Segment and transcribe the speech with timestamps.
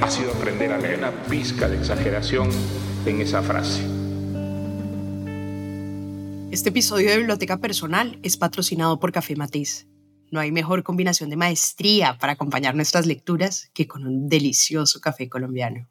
[0.00, 2.48] ha sido aprender a leer una pizca de exageración
[3.04, 3.82] en esa frase.
[6.50, 9.86] Este episodio de Biblioteca Personal es patrocinado por Café Matiz.
[10.30, 15.28] No hay mejor combinación de maestría para acompañar nuestras lecturas que con un delicioso café
[15.28, 15.88] colombiano.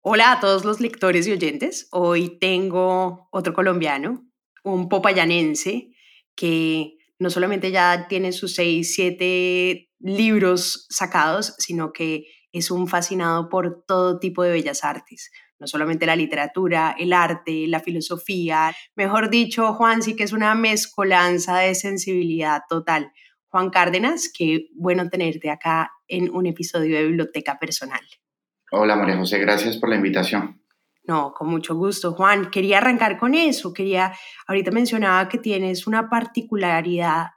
[0.00, 1.88] Hola a todos los lectores y oyentes.
[1.90, 4.24] Hoy tengo otro colombiano,
[4.64, 5.90] un popayanense
[6.34, 13.48] que no solamente ya tiene sus seis, siete libros sacados, sino que es un fascinado
[13.48, 18.74] por todo tipo de bellas artes, no solamente la literatura, el arte, la filosofía.
[18.94, 23.12] Mejor dicho, Juan sí que es una mezcolanza de sensibilidad total.
[23.48, 28.00] Juan Cárdenas, qué bueno tenerte acá en un episodio de Biblioteca Personal.
[28.70, 30.62] Hola María José, gracias por la invitación.
[31.04, 32.50] No, con mucho gusto, Juan.
[32.50, 33.72] Quería arrancar con eso.
[33.72, 34.12] Quería,
[34.46, 37.30] ahorita mencionaba que tienes una particularidad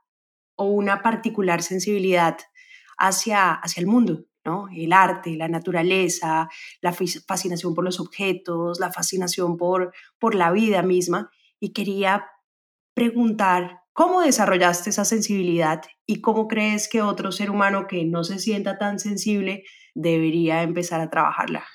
[0.56, 2.38] o una particular sensibilidad
[2.98, 4.68] hacia, hacia el mundo, ¿no?
[4.74, 6.50] El arte, la naturaleza,
[6.82, 11.30] la fascinación por los objetos, la fascinación por, por la vida misma.
[11.60, 12.26] Y quería
[12.94, 18.40] preguntar, ¿cómo desarrollaste esa sensibilidad y cómo crees que otro ser humano que no se
[18.40, 21.66] sienta tan sensible debería empezar a trabajarla?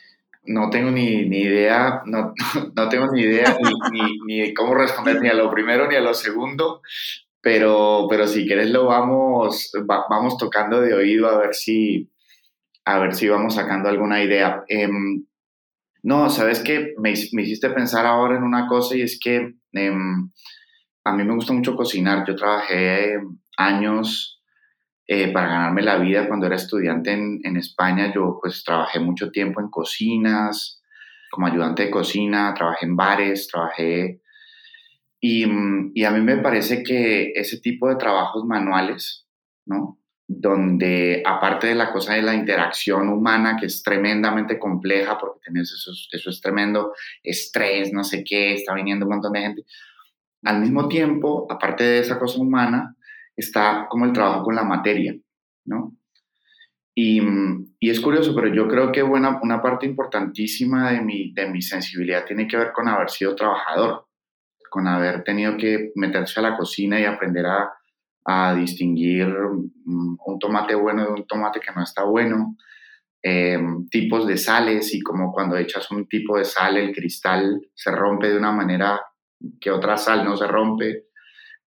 [0.44, 2.32] No tengo ni, ni idea, no,
[2.76, 6.00] no, tengo ni idea ni, ni, ni, cómo responder ni a lo primero ni a
[6.00, 6.80] lo segundo,
[7.40, 12.10] pero, pero si quieres lo vamos, va, vamos tocando de oído a ver si,
[12.84, 14.62] a ver si vamos sacando alguna idea.
[14.68, 14.88] Eh,
[16.02, 19.94] no, sabes que me, hiciste pensar ahora en una cosa y es que eh,
[21.04, 22.26] a mí me gusta mucho cocinar.
[22.26, 23.18] Yo trabajé
[23.56, 24.42] años
[25.06, 28.12] eh, para ganarme la vida cuando era estudiante en, en, España.
[28.14, 30.82] Yo pues trabajé mucho tiempo en cocinas,
[31.30, 34.20] como ayudante de cocina, trabajé en bares, trabajé
[35.20, 35.44] y,
[35.94, 39.26] y, a mí me parece que ese tipo de trabajos manuales,
[39.66, 40.00] ¿no?
[40.26, 45.72] Donde aparte de la cosa de la interacción humana, que es tremendamente compleja, porque tienes
[45.72, 49.64] eso, eso es tremendo, estrés, no sé qué, está viniendo un montón de gente.
[50.44, 52.96] Al mismo tiempo, aparte de esa cosa humana,
[53.36, 55.14] está como el trabajo con la materia,
[55.66, 55.96] ¿no?
[56.94, 57.20] Y,
[57.78, 61.60] y, es curioso, pero yo creo que buena, una parte importantísima de mi, de mi
[61.60, 64.09] sensibilidad tiene que ver con haber sido trabajador
[64.70, 67.70] con haber tenido que meterse a la cocina y aprender a,
[68.24, 72.56] a distinguir un tomate bueno de un tomate que no está bueno,
[73.22, 73.58] eh,
[73.90, 78.30] tipos de sales y como cuando echas un tipo de sal el cristal se rompe
[78.30, 78.98] de una manera
[79.60, 81.08] que otra sal no se rompe.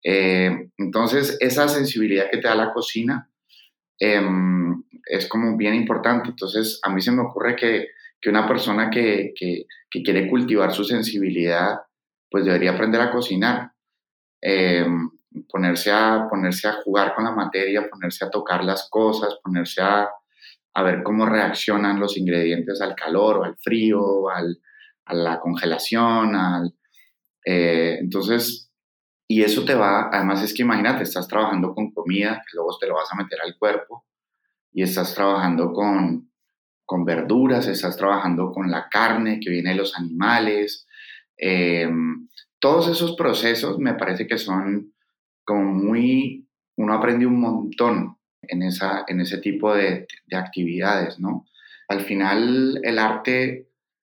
[0.03, 3.29] Eh, entonces esa sensibilidad que te da la cocina
[3.99, 4.19] eh,
[5.05, 6.29] es como bien importante.
[6.29, 7.89] Entonces a mí se me ocurre que,
[8.19, 11.75] que una persona que, que quiere cultivar su sensibilidad
[12.33, 13.73] pues debería aprender a cocinar,
[14.41, 14.87] eh,
[15.47, 20.09] ponerse, a, ponerse a jugar con la materia, ponerse a tocar las cosas, ponerse a,
[20.73, 24.59] a ver cómo reaccionan los ingredientes al calor o al frío, al,
[25.05, 26.73] a la congelación, al,
[27.45, 28.71] eh, entonces,
[29.27, 32.87] y eso te va, además es que imagínate, estás trabajando con comida, que luego te
[32.87, 34.07] lo vas a meter al cuerpo,
[34.71, 36.31] y estás trabajando con,
[36.83, 40.87] con verduras, estás trabajando con la carne que viene de los animales,
[41.45, 41.89] eh,
[42.57, 44.93] todos esos procesos me parece que son
[45.43, 51.45] como muy, uno aprende un montón en, esa, en ese tipo de, de actividades, ¿no?
[51.89, 53.67] Al final el arte,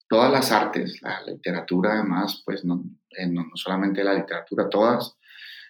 [0.08, 2.82] todas las artes, la literatura además, pues no,
[3.16, 5.16] eh, no, no solamente la literatura, todas,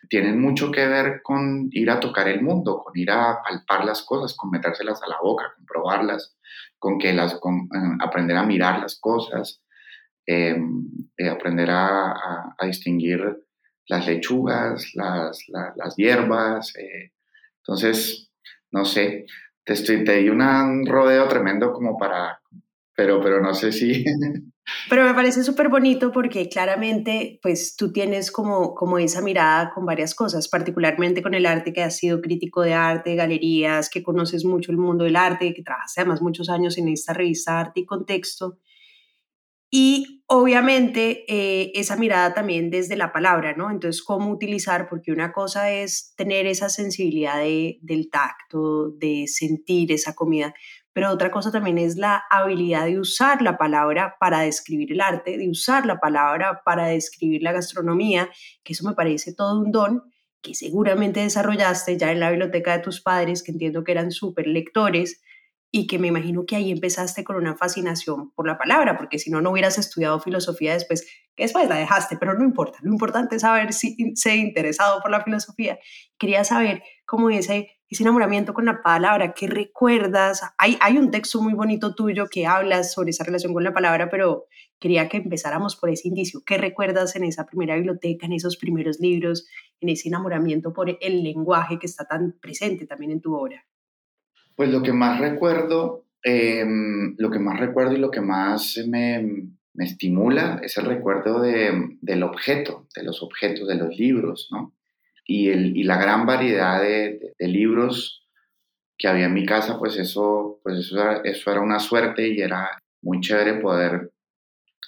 [0.08, 4.00] tienen mucho que ver con ir a tocar el mundo, con ir a palpar las
[4.00, 6.38] cosas, con metérselas a la boca, con probarlas,
[6.78, 9.60] con que las, con, eh, aprender a mirar las cosas,
[10.32, 10.56] eh,
[11.16, 13.20] eh, aprender a, a, a, distinguir
[13.88, 16.72] las lechugas, las, la, las hierbas.
[16.76, 17.10] Eh,
[17.58, 18.30] entonces,
[18.70, 19.26] no sé,
[19.64, 22.40] te, estoy, te di una, un rodeo tremendo como para,
[22.94, 24.04] pero, pero no sé si...
[24.88, 29.84] Pero me parece súper bonito porque claramente pues tú tienes como, como esa mirada con
[29.84, 34.44] varias cosas, particularmente con el arte que has sido crítico de arte, galerías, que conoces
[34.44, 37.86] mucho el mundo del arte, que trabajaste además muchos años en esta revista Arte y
[37.86, 38.58] Contexto.
[39.70, 43.68] Y obviamente eh, esa mirada también desde la palabra, ¿no?
[43.68, 44.88] Entonces, ¿cómo utilizar?
[44.88, 50.54] Porque una cosa es tener esa sensibilidad de, del tacto, de sentir esa comida,
[50.92, 55.36] pero otra cosa también es la habilidad de usar la palabra para describir el arte,
[55.36, 58.30] de usar la palabra para describir la gastronomía,
[58.62, 60.04] que eso me parece todo un don
[60.42, 64.46] que seguramente desarrollaste ya en la biblioteca de tus padres, que entiendo que eran súper
[64.46, 65.22] lectores,
[65.72, 69.30] y que me imagino que ahí empezaste con una fascinación por la palabra, porque si
[69.30, 71.06] no, no hubieras estudiado filosofía después,
[71.36, 75.10] que después la dejaste, pero no importa, lo importante es saber si se interesado por
[75.10, 75.78] la filosofía.
[76.18, 80.42] Quería saber cómo ese, ese enamoramiento con la palabra, qué recuerdas.
[80.58, 84.10] Hay, hay un texto muy bonito tuyo que hablas sobre esa relación con la palabra,
[84.10, 84.46] pero
[84.80, 86.42] quería que empezáramos por ese indicio.
[86.44, 89.46] ¿Qué recuerdas en esa primera biblioteca, en esos primeros libros,
[89.80, 93.64] en ese enamoramiento por el lenguaje que está tan presente también en tu obra?
[94.60, 99.48] Pues lo que más recuerdo, em, lo que más recuerdo y lo que más me,
[99.78, 104.74] estimula es el recuerdo del objeto, de los objetos, de los libros, ¿no?
[105.26, 108.28] Y, el, y la gran variedad de, libros
[108.98, 112.42] que había en mi casa, pues eso, pues eso era, eso era una suerte y
[112.42, 112.68] era
[113.00, 114.10] muy chévere poder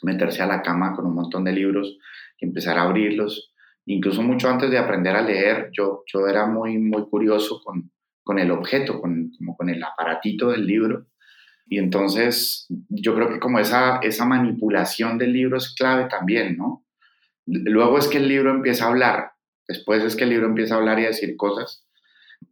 [0.02, 1.96] meterse a la cama con un montón de libros
[2.38, 3.54] y empezar a abrirlos.
[3.86, 7.91] Incluso mucho antes de aprender a leer, yo, yo era muy, muy curioso con,
[8.22, 11.06] con el objeto, con, como con el aparatito del libro.
[11.66, 16.84] Y entonces yo creo que como esa, esa manipulación del libro es clave también, ¿no?
[17.46, 19.32] Luego es que el libro empieza a hablar,
[19.66, 21.84] después es que el libro empieza a hablar y a decir cosas,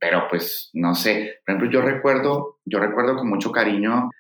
[0.01, 4.11] pero pues no sé, por ejemplo yo recuerdo, yo recuerdo con mucho cariño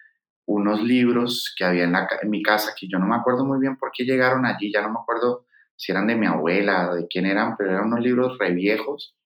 [0.46, 3.76] unos libros que había en, en mi casa que yo no me acuerdo muy bien
[3.76, 7.26] por qué llegaron allí, ya no me acuerdo si eran de mi abuela de quién
[7.26, 9.16] eran, pero eran unos libros re viejos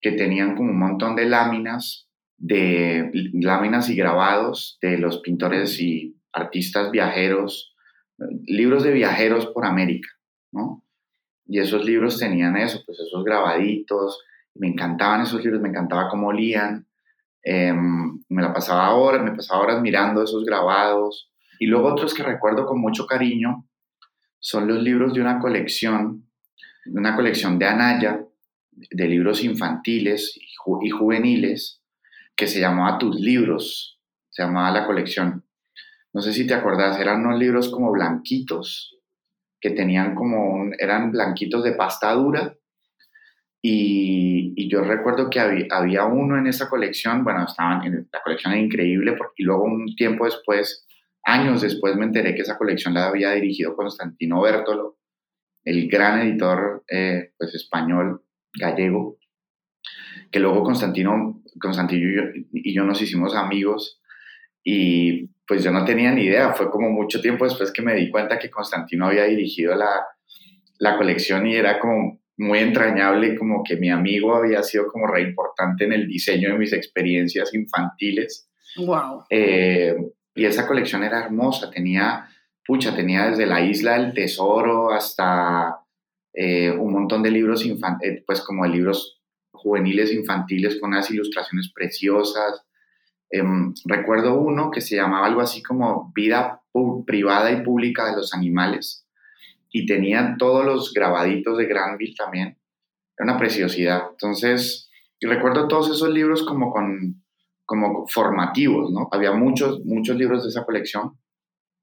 [0.00, 6.16] que tenían como un montón de láminas, de láminas y grabados de los pintores y
[6.32, 7.74] artistas viajeros,
[8.46, 10.08] libros de viajeros por América,
[10.52, 10.84] ¿no?
[11.46, 14.20] Y esos libros tenían eso, pues esos grabaditos,
[14.54, 16.86] me encantaban esos libros, me encantaba cómo olían,
[17.42, 21.30] em, me la pasaba horas, me pasaba horas mirando esos grabados.
[21.58, 23.66] Y luego otros que recuerdo con mucho cariño
[24.40, 26.28] son los libros de una colección,
[26.86, 28.25] una colección de Anaya,
[28.76, 31.82] de libros infantiles y, juveniles
[32.34, 35.44] que se llamaba Tus Libros, se llamaba la colección.
[36.12, 38.98] No sé si te acordás, eran unos libros como blanquitos,
[39.60, 42.54] que tenían como, eran blanquitos de pasta dura.
[43.62, 48.62] Y, yo recuerdo que había, uno en esa colección, bueno, estaban en la colección era
[48.62, 50.86] increíble, porque, y luego un tiempo después,
[51.24, 54.98] años después, me enteré que esa colección la había dirigido Constantino Bertolo,
[55.64, 58.25] el gran editor eh, pues, español
[58.58, 59.18] gallego,
[60.30, 62.22] que luego Constantino, Constantino y yo,
[62.52, 64.00] y yo nos hicimos amigos
[64.64, 68.10] y pues yo no tenía ni idea, fue como mucho tiempo después que me di
[68.10, 70.04] cuenta que Constantino había dirigido la,
[70.78, 75.22] la colección y era como muy entrañable, como que mi amigo había sido como re
[75.22, 78.50] importante en el diseño de mis experiencias infantiles.
[78.76, 79.24] Wow.
[79.30, 79.96] Eh,
[80.34, 82.28] y esa colección era hermosa, tenía,
[82.66, 85.76] pucha, tenía desde la isla del tesoro hasta
[86.38, 89.22] eh, un montón de libros, eh, pues como de libros
[89.52, 92.62] juveniles infantiles con unas ilustraciones preciosas.
[93.30, 96.62] Em, recuerdo uno que se llamaba algo así como Vida
[97.06, 99.06] privada y pública de los animales
[99.70, 102.58] y tenía todos los grabaditos de Granville también.
[103.16, 104.02] Era una preciosidad.
[104.10, 104.90] Entonces,
[105.22, 107.22] recuerdo todos esos libros como con
[107.64, 109.08] como formativos, ¿no?
[109.10, 111.18] Había muchos, muchos libros de esa colección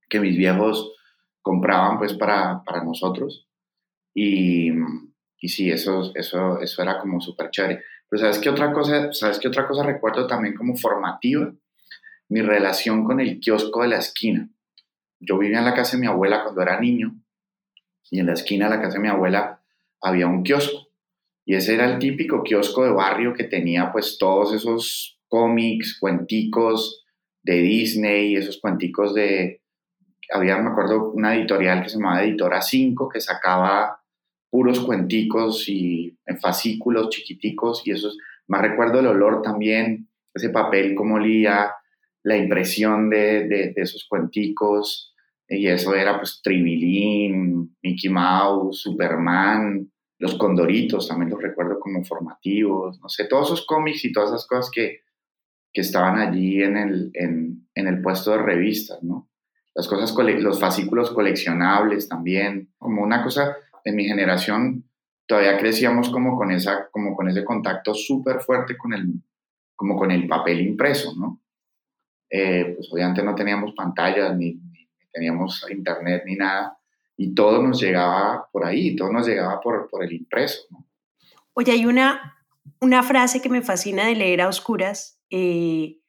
[0.08, 0.94] que mis viejos
[1.42, 3.48] compraban pues para, para nosotros
[4.14, 4.72] y,
[5.40, 7.84] y sí, eso, eso, eso era como súper chévere.
[8.10, 11.52] Pero ¿sabes qué, otra cosa, ¿sabes qué otra cosa recuerdo también como formativa?
[12.30, 14.50] Mi relación con el kiosco de la esquina.
[15.20, 17.16] Yo vivía en la casa de mi abuela cuando era niño
[18.12, 19.62] y en la esquina de la casa de mi abuela
[20.00, 20.90] había un kiosco.
[21.46, 27.04] Y ese era el típico kiosco de barrio que tenía pues todos esos cómics, cuenticos
[27.42, 29.62] de Disney, esos cuenticos de...
[30.32, 34.03] Había, me acuerdo, una editorial que se llamaba Editora 5 que sacaba
[34.54, 40.50] puros cuenticos y en fascículos chiquiticos y eso es, más recuerdo el olor también, ese
[40.50, 41.72] papel como olía,
[42.22, 45.12] la impresión de, de, esos cuenticos
[45.50, 53.02] y eso era pues Tribilín, Mickey Mouse, Superman, los Condoritos también los recuerdo como formativos,
[53.02, 55.00] no sé, todos esos cómics y todas esas cosas que,
[55.74, 59.32] que estaban allí en el, en, en el puesto de revistas, ¿no?
[59.74, 64.86] Las cosas, los fascículos coleccionables también, como una cosa en mi generación
[65.26, 69.14] todavía crecíamos como con, esa, como con ese contacto súper fuerte con el,
[69.76, 71.42] como con el papel impreso, ¿no?
[72.30, 74.60] Eh, pues obviamente no teníamos pantallas, ni,
[75.12, 76.78] teníamos internet, ni nada,
[77.16, 80.86] y todo nos llegaba por ahí, todo nos llegaba por, por el impreso, ¿no?
[81.54, 82.40] Oye, hay una,
[82.82, 86.00] una frase que me fascina de leer a oscuras, eh,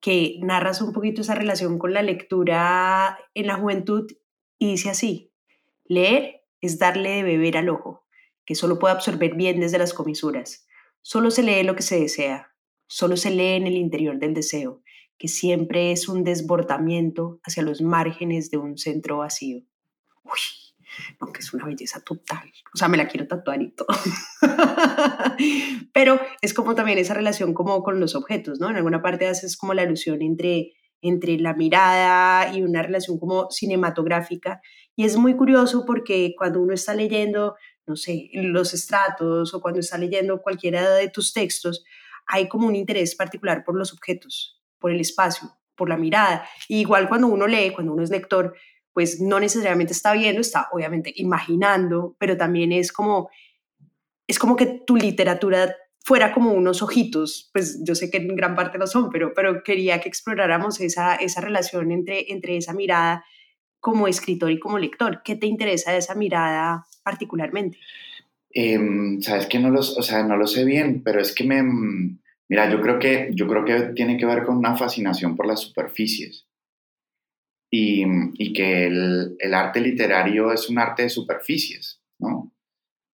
[0.00, 4.06] que narras un poquito esa relación con la lectura en la juventud
[4.58, 5.32] y dice así,
[5.86, 8.06] leer es darle de beber al ojo,
[8.44, 10.66] que solo puede absorber bien desde las comisuras.
[11.02, 12.54] Solo se lee lo que se desea,
[12.86, 14.82] solo se lee en el interior del deseo,
[15.18, 19.62] que siempre es un desbordamiento hacia los márgenes de un centro vacío.
[20.24, 20.40] Uy,
[21.20, 22.50] no, que es una belleza total.
[22.74, 23.88] O sea, me la quiero tatuar y todo.
[25.92, 28.70] Pero es como también esa relación como con los objetos, ¿no?
[28.70, 33.50] En alguna parte haces como la alusión entre, entre la mirada y una relación como
[33.50, 34.60] cinematográfica.
[34.96, 39.80] Y es muy curioso porque cuando uno está leyendo, no sé, los estratos o cuando
[39.80, 41.84] está leyendo cualquiera de tus textos,
[42.26, 46.46] hay como un interés particular por los objetos, por el espacio, por la mirada.
[46.68, 48.54] igual cuando uno lee, cuando uno es lector,
[48.92, 53.28] pues no necesariamente está viendo, está obviamente imaginando, pero también es como,
[54.28, 55.74] es como que tu literatura
[56.04, 59.62] fuera como unos ojitos, pues yo sé que en gran parte lo son, pero, pero
[59.64, 63.24] quería que exploráramos esa, esa relación entre, entre esa mirada
[63.84, 65.20] como escritor y como lector.
[65.22, 67.76] ¿Qué te interesa de esa mirada particularmente?
[68.50, 71.62] Em, Sabes que no, los, o sea, no lo sé bien, pero es que me...
[72.48, 75.60] Mira, yo creo que, yo creo que tiene que ver con una fascinación por las
[75.60, 76.46] superficies
[77.70, 82.54] y, que el, arte literario es un arte de superficies, ¿no?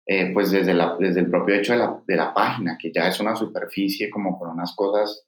[0.06, 3.08] Eh, pues desde, la, desde el propio hecho de la, de la, página, que ya
[3.08, 5.26] es una superficie como con unas cosas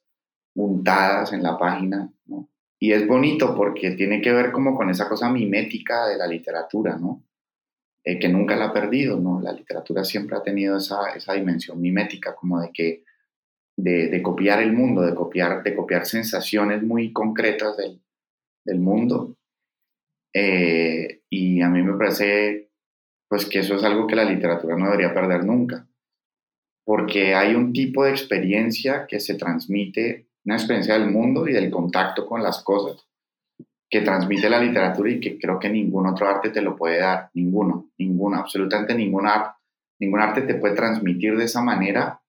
[0.53, 2.50] untadas en la página, ¿no?
[2.81, 6.97] Y es bonito porque tiene que ver como con esa cosa mimética de la literatura,
[6.97, 7.23] ¿no?
[8.03, 9.39] Eh, que nunca la ha perdido, ¿no?
[9.39, 13.03] La literatura siempre ha tenido esa, esa dimensión mimética, como de que,
[13.77, 18.01] de, copiar el mundo, de copiar, de copiar sensaciones muy concretas del,
[18.65, 19.37] del mundo.
[20.33, 22.71] Eh, y a mí me parece
[23.31, 25.87] pues que eso es algo que la literatura no debería perder nunca,
[26.83, 31.69] porque hay un tipo de experiencia que se transmite, una experiencia del mundo y del
[31.69, 33.05] contacto con las cosas,
[33.89, 37.29] que transmite la literatura y que creo que ningún otro arte te lo puede dar,
[37.33, 39.51] ninguno, ninguno, absolutamente ningún arte,
[39.99, 42.21] ningún arte te puede transmitir de esa manera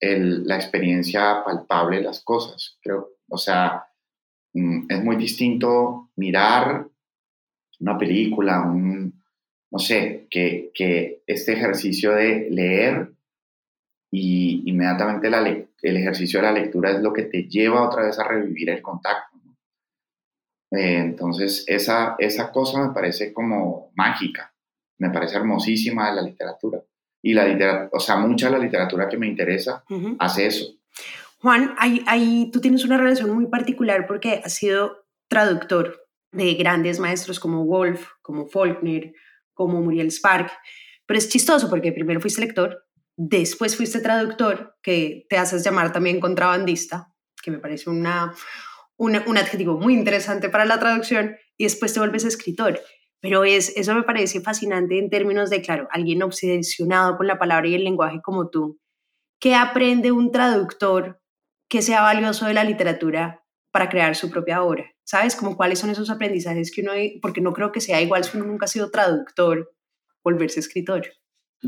[0.00, 3.86] la experiencia palpable de las cosas, creo, o sea,
[4.54, 6.86] Mm, es muy distinto mirar
[7.80, 9.22] una película, un,
[9.70, 13.11] no sé, que, que este ejercicio de leer
[14.14, 18.18] y inmediatamente la el ejercicio de la lectura es lo que te lleva otra vez
[18.18, 19.38] a revivir el contacto.
[20.70, 24.54] Eh, entonces, esa, esa cosa me parece como mágica,
[24.98, 26.80] me parece hermosísima de la literatura.
[27.22, 29.82] Y la literatura, o sea, mucha de la literatura que me interesa
[30.18, 30.66] hace eso.
[31.38, 37.40] Juan, ahí, tú tienes una relación muy particular porque has sido traductor de grandes maestros
[37.40, 39.14] como Wolf, como Faulkner,
[39.54, 40.50] como Muriel Spark,
[41.06, 42.84] pero es chistoso porque primero fuiste lector,
[43.28, 47.12] después fuiste traductor, que te haces llamar también contrabandista,
[47.42, 48.34] que me parece una,
[48.96, 52.80] un adjetivo muy interesante para la traducción, y después te vuelves escritor.
[53.20, 57.68] Pero es, eso me parece fascinante en términos de, claro, alguien obsesionado con la palabra
[57.68, 58.80] y el lenguaje como tú.
[59.38, 61.20] ¿Qué aprende un traductor
[61.68, 64.92] que sea valioso de la literatura para crear su propia obra.
[65.04, 65.34] ¿Sabes?
[65.34, 68.46] Como cuáles son esos aprendizajes que uno, porque no creo que sea igual si uno
[68.46, 69.74] nunca ha sido traductor,
[70.22, 71.06] volverse escritor.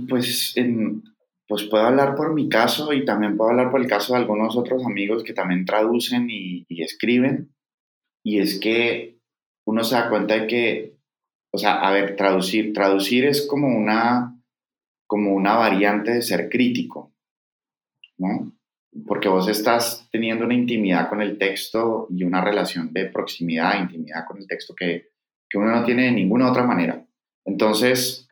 [0.08, 0.54] Pues,
[1.46, 4.56] pues puedo hablar por mi caso y también puedo hablar por el caso de algunos
[4.56, 7.54] otros amigos que también traducen y, escriben.
[8.22, 9.18] Y es que
[9.66, 10.96] uno se da cuenta de que,
[11.50, 14.40] o sea, a ver, traducir, traducir es como una,
[15.06, 17.12] como una variante de ser crítico,
[18.16, 18.54] ¿no?
[19.06, 24.24] porque vos estás teniendo una intimidad con el texto y una relación de proximidad, intimidad
[24.26, 25.10] con el texto que,
[25.48, 27.04] que uno no tiene de ninguna otra manera.
[27.44, 28.23] Entonces,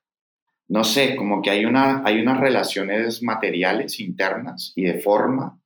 [0.72, 5.60] no sé, como que hay, una, hay unas relaciones materiales internas y de forma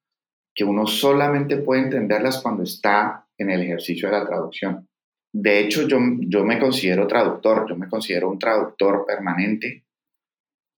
[0.52, 4.88] que uno solamente puede entenderlas cuando está en el ejercicio de la traducción.
[5.32, 9.84] De hecho, yo, yo me considero traductor, yo me considero un traductor permanente,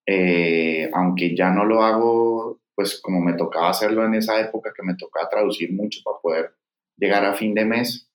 [0.06, 4.82] eh, aunque ya no lo hago pues como me tocaba hacerlo en esa época, que
[4.82, 6.54] me tocaba traducir mucho para poder
[6.99, 8.11] llegar a fin de mes,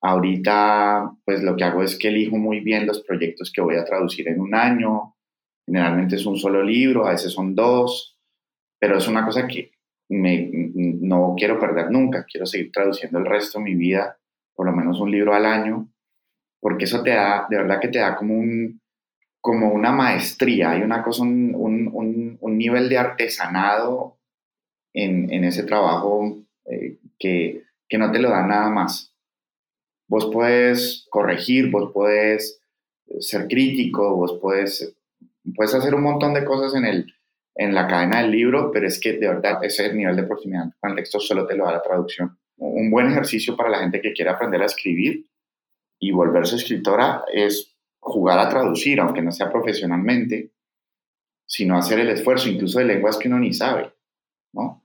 [0.00, 3.84] ahorita pues lo que hago es que elijo muy bien los proyectos que voy a
[3.84, 5.13] traducir en un año,
[5.66, 8.18] generalmente es un solo libro, a veces son dos,
[8.78, 9.72] pero es una cosa que
[10.08, 14.18] me, no quiero perder nunca, quiero seguir traduciendo el resto de mi vida,
[14.54, 15.88] por lo menos un libro al año,
[16.60, 18.80] porque eso te da, de verdad que te da como un,
[19.40, 24.16] como una maestría, hay una cosa, un, un, un, nivel de artesanado
[24.94, 29.14] en, en ese trabajo eh, que, que, no te lo da nada más.
[30.08, 32.62] Vos puedes corregir, vos puedes
[33.20, 34.96] ser crítico, vos puedes,
[35.54, 37.12] puedes hacer un montón de cosas en, el,
[37.54, 40.90] en la cadena del libro, pero es que de verdad ese nivel de proximidad con
[40.90, 42.38] el texto solo te lo da la traducción.
[42.56, 45.26] un buen ejercicio para la gente que quiere aprender a escribir
[45.98, 50.52] y volverse escritora es jugar a traducir, aunque no sea profesionalmente,
[51.46, 53.92] sino hacer el esfuerzo, incluso de lenguas que uno ni sabe,
[54.52, 54.84] ¿no?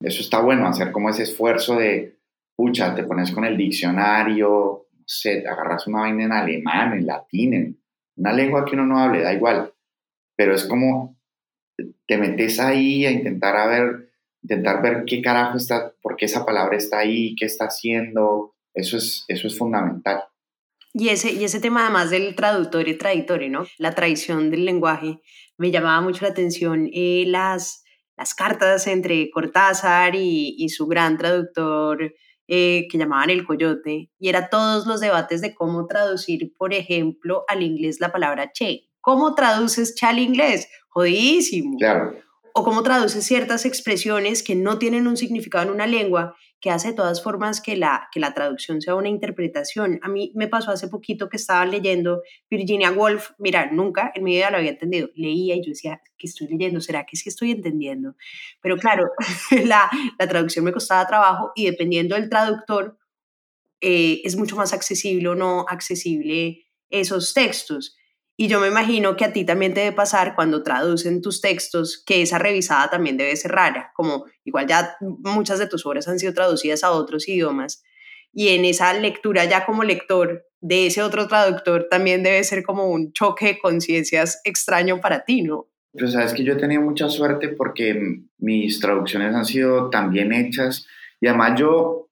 [0.00, 2.18] Eso está bueno, hacer como ese esfuerzo de,
[2.56, 7.54] pucha, te pones con el diccionario, no sé, agarras una vaina en alemán, en latín,
[7.54, 7.82] en
[8.16, 9.71] una lengua que uno no hable, da igual,
[10.42, 11.16] pero es como
[12.08, 14.10] te metes ahí a intentar a ver,
[14.42, 18.96] intentar ver qué carajo está, por qué esa palabra está ahí, qué está haciendo, eso
[18.96, 20.24] es, eso es fundamental.
[20.94, 23.66] Y ese, y ese tema además del traductor y traditorio, ¿no?
[23.78, 25.20] La tradición del lenguaje,
[25.58, 27.84] me llamaba mucho la atención eh, las,
[28.16, 32.14] las cartas entre Cortázar y, y su gran traductor
[32.48, 37.44] eh, que llamaban el coyote, y era todos los debates de cómo traducir, por ejemplo,
[37.46, 38.88] al inglés la palabra che.
[39.02, 40.68] ¿Cómo traduces che al inglés?
[40.88, 41.76] Jodidísimo.
[41.76, 42.14] Claro.
[42.54, 46.88] O cómo traduces ciertas expresiones que no tienen un significado en una lengua que hace
[46.88, 49.98] de todas formas que la, que la traducción sea una interpretación.
[50.02, 54.36] A mí me pasó hace poquito que estaba leyendo Virginia Woolf, mira, nunca en mi
[54.36, 56.80] vida lo había entendido, leía y yo decía, ¿qué estoy leyendo?
[56.80, 58.14] ¿Será que sí estoy entendiendo?
[58.60, 59.10] Pero claro,
[59.64, 62.96] la, la traducción me costaba trabajo y dependiendo del traductor,
[63.80, 67.96] eh, es mucho más accesible o no accesible esos textos.
[68.36, 72.02] Y yo me imagino que a ti también te debe pasar cuando traducen tus textos,
[72.04, 76.18] que esa revisada también debe ser rara, como igual ya muchas de tus obras han
[76.18, 77.82] sido traducidas a otros idiomas,
[78.32, 82.86] y en esa lectura ya como lector de ese otro traductor también debe ser como
[82.86, 85.68] un choque de conciencias extraño para ti, ¿no?
[85.92, 90.32] Pero sabes que yo he tenido mucha suerte porque mis traducciones han sido tan bien
[90.32, 90.86] hechas
[91.20, 92.08] y además yo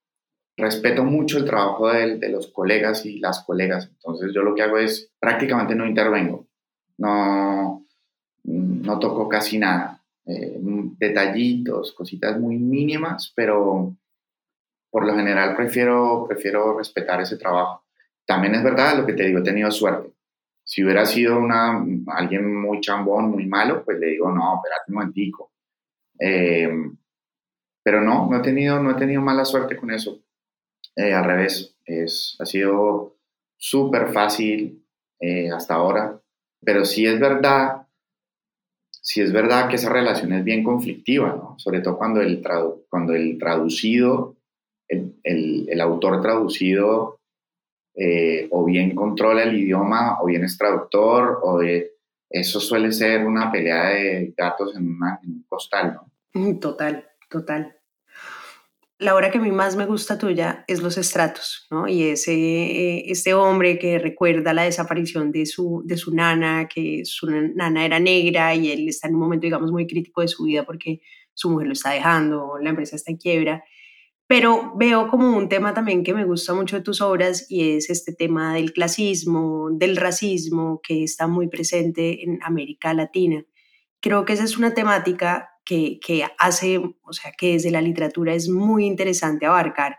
[0.61, 3.88] respeto mucho el trabajo de, de, los colegas y las colegas.
[3.88, 6.47] Entonces yo lo que hago es prácticamente no intervengo,
[6.99, 7.87] no,
[8.45, 10.00] no toco casi nada.
[10.26, 10.61] Eh,
[10.99, 13.97] detallitos, cositas muy mínimas, pero
[14.90, 17.85] por lo general prefiero, prefiero respetar ese trabajo.
[18.26, 20.12] También es verdad lo que te digo, he tenido suerte.
[20.62, 24.94] Si hubiera sido una, alguien muy chambón, muy malo, pues le digo, no, espérate un
[24.94, 25.53] momentico.
[26.18, 26.70] Eh,
[27.83, 30.23] pero no, no he, tenido, no he tenido mala suerte con eso.
[30.96, 33.16] Eh, al revés, es, ha sido
[33.57, 34.85] súper fácil
[35.20, 36.20] eh, hasta ahora,
[36.62, 37.87] pero sí es verdad,
[38.90, 42.42] sí es verdad que esa relación es bien conflictiva, sobre todo cuando el,
[42.88, 44.37] cuando el traducido,
[44.88, 47.20] el, el, autor traducido,
[47.94, 51.61] eh, o bien controla el idioma, o bien es traductor, o
[52.29, 56.61] eso suele ser una pelea de gatos en un costal, ¿no?
[56.61, 57.80] Total, total
[59.00, 61.88] la obra que a mí más me gusta tuya es Los Estratos, ¿no?
[61.88, 67.02] Y ese, eh, este hombre que recuerda la desaparición de su, de su nana, que
[67.04, 70.44] su nana era negra y él está en un momento, digamos, muy crítico de su
[70.44, 71.00] vida porque
[71.32, 73.64] su mujer lo está dejando, la empresa está en quiebra.
[74.26, 77.88] Pero veo como un tema también que me gusta mucho de tus obras y es
[77.88, 83.44] este tema del clasismo, del racismo que está muy presente en América Latina.
[84.00, 88.49] Creo que esa es una temática que, hace, o sea, que desde la literatura es
[88.49, 89.96] muy interesante abarcar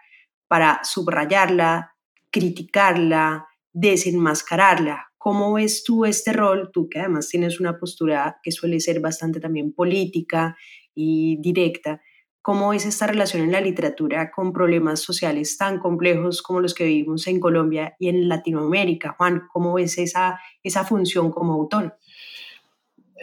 [0.47, 1.95] para subrayarla,
[2.30, 5.08] criticarla, desenmascararla.
[5.17, 6.71] ¿Cómo ves tú este rol?
[6.74, 10.58] Tú que además tienes una postura que suele ser bastante también política
[10.93, 12.02] y directa.
[12.41, 16.86] ¿Cómo es esta relación en la literatura con problemas sociales tan complejos como los que
[16.86, 19.13] vivimos en Colombia y en Latinoamérica?
[19.15, 21.97] Juan, ¿cómo ves esa, esa función como autor?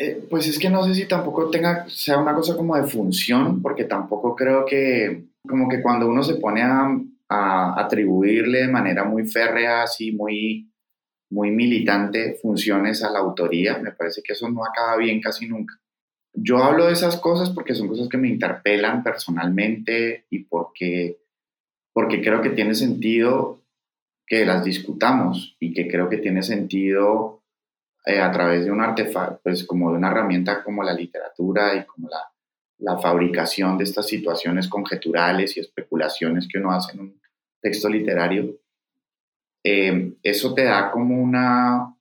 [0.00, 3.60] Eh, pues es que no sé si tampoco tenga, sea una cosa como de función,
[3.60, 6.88] porque tampoco creo que, como que cuando uno se pone a,
[7.28, 10.72] a atribuirle de manera muy férrea, así muy,
[11.30, 15.74] muy militante, funciones a la autoría, me parece que eso no acaba bien casi nunca.
[16.32, 21.18] Yo hablo de esas cosas porque son cosas que me interpelan personalmente y porque,
[21.92, 23.64] porque creo que tiene sentido
[24.28, 27.37] que las discutamos y que creo que tiene sentido
[28.08, 31.84] eh, a través de un artefacto, pues como de una herramienta como la literatura y
[31.84, 32.32] como la,
[32.78, 37.20] la fabricación de estas situaciones conjeturales y especulaciones que uno hace en un
[37.60, 38.56] texto literario,
[39.62, 41.94] eh, eso te da como una,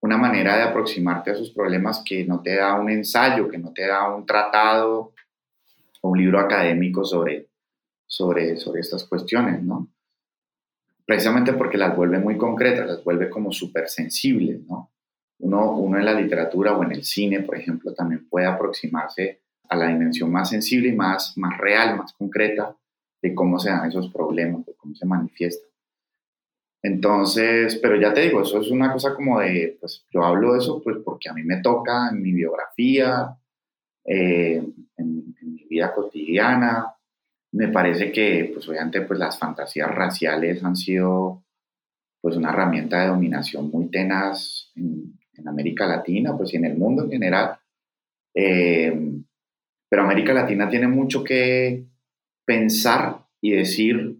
[0.00, 3.70] una manera de aproximarte a esos problemas que no te da un ensayo, que no
[3.70, 5.12] te da un tratado
[6.00, 7.50] o un libro académico sobre,
[8.06, 9.90] sobre, sobre estas cuestiones, ¿no?
[11.04, 14.88] Precisamente porque las vuelve muy concretas, las vuelve como súper sensibles, ¿no?
[15.42, 19.76] Uno, uno en la literatura o en el cine, por ejemplo, también puede aproximarse a
[19.76, 22.76] la dimensión más sensible y más, más real, más concreta
[23.20, 25.68] de cómo se dan esos problemas, de cómo se manifiestan.
[26.82, 30.58] Entonces, pero ya te digo, eso es una cosa como de, pues yo hablo de
[30.58, 33.36] eso pues porque a mí me toca en mi biografía,
[34.04, 34.62] eh,
[34.96, 36.86] en, mi vida cotidiana,
[37.52, 41.44] me parece que, pues obviamente, pues las fantasías raciales han sido
[42.20, 47.04] pues una herramienta de dominación muy tenaz en, América Latina, pues y en el mundo
[47.04, 47.58] en general.
[48.34, 48.92] Eh,
[49.88, 51.84] pero América Latina tiene mucho que
[52.44, 54.16] pensar y decir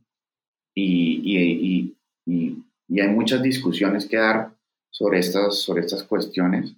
[0.75, 1.95] y,
[2.27, 4.53] y, hay muchas discusiones que dar
[4.91, 6.75] sobre estas, sobre estas cuestiones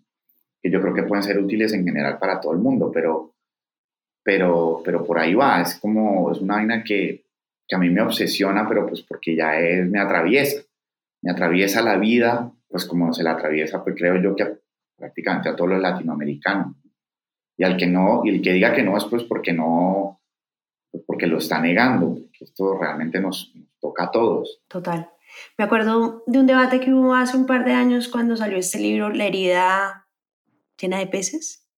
[0.62, 3.34] que yo creo que pueden ser útiles en general para todo el mundo, pero
[4.24, 7.26] pero, pero por ahí va, es como, es una vaina que,
[7.68, 9.52] que a mí me obsesiona, pero pues porque ya
[9.84, 10.62] me atraviesa,
[11.22, 14.58] me atraviesa la vida, pues como se la atraviesa, pues creo yo que
[14.96, 16.74] prácticamente a todos los latinoamericanos.
[17.56, 20.20] Y al que no, y el que diga que no es pues porque no,
[20.90, 24.60] pues porque lo está negando, que esto realmente nos, nos toca a todos.
[24.66, 25.08] Total.
[25.56, 28.80] Me acuerdo de un debate que hubo hace un par de años cuando salió este
[28.80, 30.08] libro, La herida
[30.76, 31.68] llena de peces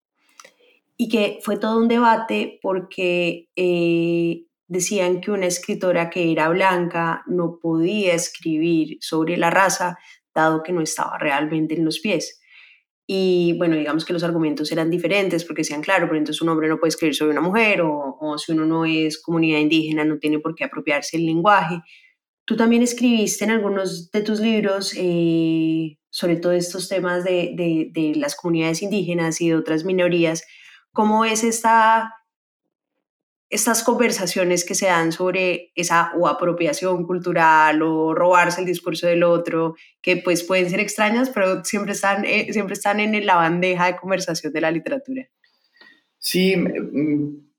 [0.96, 7.22] y que fue todo un debate porque eh, decían que una escritora que era blanca
[7.26, 9.98] no podía escribir sobre la raza
[10.36, 12.40] dado que no estaba realmente en los pies.
[13.08, 16.68] Y bueno, digamos que los argumentos eran diferentes porque decían, claro, pero entonces un hombre
[16.68, 20.18] no puede escribir sobre una mujer o, o si uno no es comunidad indígena no
[20.18, 21.80] tiene por qué apropiarse el lenguaje.
[22.44, 27.90] Tú también escribiste en algunos de tus libros eh, sobre todos estos temas de, de,
[27.92, 30.44] de las comunidades indígenas y de otras minorías
[30.96, 32.14] ¿Cómo es esta,
[33.48, 39.22] estas conversaciones que se dan sobre esa o apropiación cultural o robarse el discurso del
[39.22, 43.86] otro, que pues pueden ser extrañas, pero siempre están, eh, siempre están en la bandeja
[43.86, 45.28] de conversación de la literatura?
[46.18, 46.56] Sí,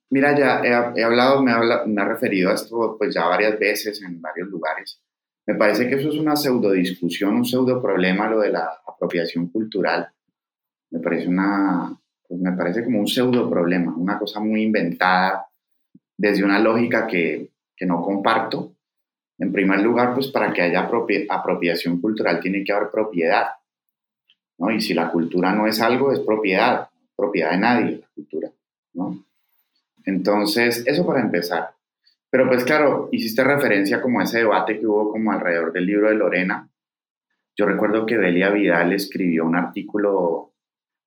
[0.10, 0.62] mira, ya
[0.95, 1.54] he, hablado, me,
[1.88, 5.02] me ha referido a esto pues ya varias veces en varios lugares.
[5.45, 9.47] Me parece que eso es una pseudo discusión, un pseudo problema, lo de la apropiación
[9.47, 10.10] cultural.
[10.89, 11.97] Me parece una,
[12.28, 15.46] pues me parece como un pseudo problema, una cosa muy inventada
[16.17, 18.73] desde una lógica que, que no comparto.
[19.38, 20.89] En primer lugar, pues para que haya
[21.30, 23.47] apropiación cultural tiene que haber propiedad.
[24.58, 24.71] ¿no?
[24.71, 28.51] Y si la cultura no es algo, es propiedad, propiedad de nadie, la cultura.
[28.93, 29.23] ¿no?
[30.06, 31.69] Entonces, eso para empezar.
[32.30, 36.10] Pero pues claro, hiciste referencia como a ese debate que hubo como alrededor del libro
[36.10, 36.69] de Lorena.
[37.56, 40.53] Yo recuerdo que Delia Vidal escribió un artículo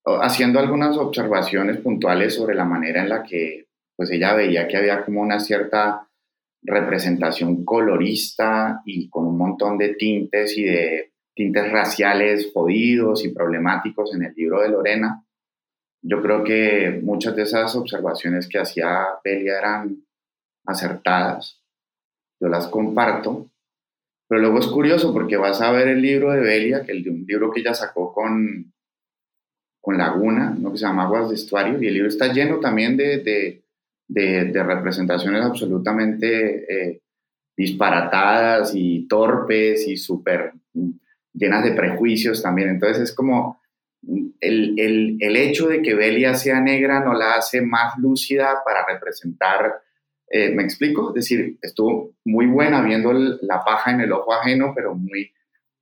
[0.04, 3.69] haciendo algunas observaciones puntuales sobre la manera en la que
[4.00, 6.08] pues ella veía que había como una cierta
[6.62, 14.14] representación colorista y con un montón de tintes y de tintes raciales jodidos y problemáticos
[14.14, 15.22] en el libro de Lorena.
[16.00, 20.02] Yo creo que muchas de esas observaciones que hacía Belia eran
[20.64, 21.60] acertadas.
[22.40, 23.50] Yo las comparto.
[24.26, 27.26] Pero luego es curioso porque vas a ver el libro de Belia, que es un
[27.28, 28.72] libro que ella sacó con,
[29.82, 30.72] con Laguna, ¿no?
[30.72, 33.59] que se llama Aguas de Estuario, y el libro está lleno también de, de,
[34.10, 37.00] de, representaciones absolutamente eh,
[37.56, 40.52] disparatadas y torpes y súper
[41.32, 42.70] llenas de prejuicios también.
[42.70, 43.60] Entonces es como
[44.40, 48.86] el, el, el, hecho de que Belia sea negra no la hace más lúcida para
[48.86, 49.82] representar,
[50.28, 51.08] eh, ¿me explico?
[51.10, 55.32] Es decir, estuvo muy buena viendo la paja en el ojo ajeno, pero muy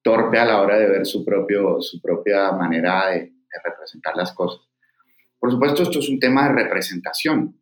[0.02, 3.32] torpe a la hora de ver su, propio, su propia manera de,
[3.64, 4.60] representar las cosas.
[5.38, 7.58] Por supuesto, esto es un tema de representación.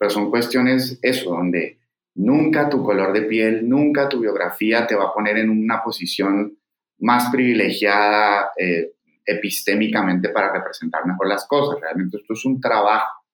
[0.00, 1.78] Pero son cuestiones, eso, donde
[2.14, 6.56] nunca tu color de piel, nunca tu biografía te va a poner en una posición
[7.00, 8.94] más privilegiada eh,
[9.26, 11.78] epistémicamente para representar mejor las cosas.
[11.82, 13.26] Realmente esto es un trabajo,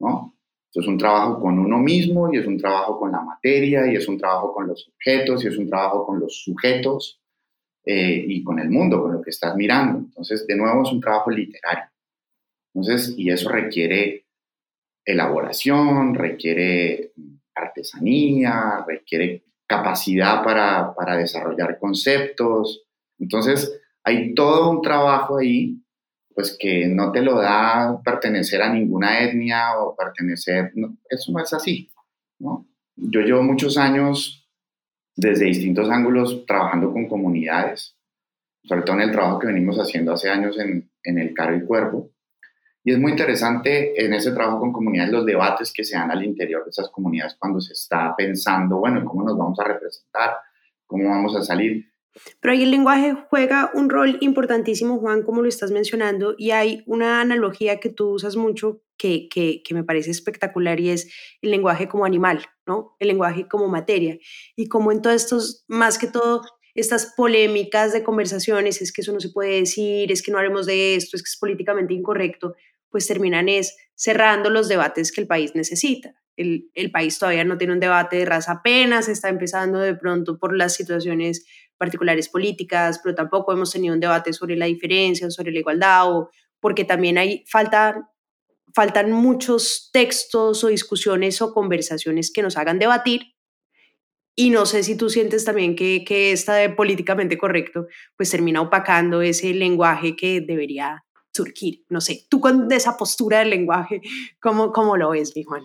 [0.00, 0.36] ¿no?
[0.66, 3.96] Esto es un trabajo con uno mismo y es un trabajo con la materia y
[3.96, 7.22] es un trabajo con los objetos y es un trabajo con los sujetos
[7.86, 9.98] eh, y con el mundo, con lo que estás mirando.
[9.98, 11.84] Entonces, de nuevo, es un trabajo literario.
[12.74, 14.21] Entonces, y eso requiere
[15.04, 17.12] elaboración, requiere
[17.54, 22.84] artesanía, requiere capacidad para, para desarrollar conceptos.
[23.18, 25.82] Entonces, hay todo un trabajo ahí,
[26.34, 30.72] pues que no te lo da pertenecer a ninguna etnia o pertenecer,
[31.08, 31.90] eso no es así,
[32.38, 32.66] ¿no?
[32.96, 34.48] Yo llevo muchos años
[35.16, 37.96] desde distintos ángulos trabajando con comunidades,
[38.64, 41.64] sobre todo en el trabajo que venimos haciendo hace años en, en el Caro y
[41.64, 42.11] Cuervo.
[42.84, 46.24] Y es muy interesante en ese trabajo con comunidades los debates que se dan al
[46.24, 50.36] interior de esas comunidades cuando se está pensando, bueno, ¿cómo nos vamos a representar?
[50.86, 51.92] ¿Cómo vamos a salir?
[52.40, 56.82] Pero ahí el lenguaje juega un rol importantísimo, Juan, como lo estás mencionando, y hay
[56.86, 61.50] una analogía que tú usas mucho que, que, que, me parece espectacular y es el
[61.50, 62.96] lenguaje como animal, ¿no?
[62.98, 64.18] El lenguaje como materia.
[64.56, 66.42] Y como en todos estos, más que todo,
[66.74, 70.66] estas polémicas de conversaciones, es que eso no se puede decir, es que no haremos
[70.66, 72.54] de esto, es que es políticamente incorrecto,
[72.92, 76.14] pues terminan es cerrando los debates que el país necesita.
[76.36, 80.38] El, el, país todavía no tiene un debate de raza, apenas está empezando de pronto
[80.38, 81.44] por las situaciones
[81.76, 86.30] particulares políticas, pero tampoco hemos tenido un debate sobre la diferencia, sobre la igualdad, o
[86.60, 88.08] porque también hay falta,
[88.74, 93.32] faltan muchos textos o discusiones o conversaciones que nos hagan debatir
[94.34, 99.20] y no sé si tú sientes también que, que esta políticamente correcto, pues termina opacando
[99.20, 101.84] ese lenguaje que debería surgir.
[101.88, 104.00] No sé, tú con esa postura del lenguaje,
[104.40, 105.62] ¿cómo, cómo lo ves, mi Juan?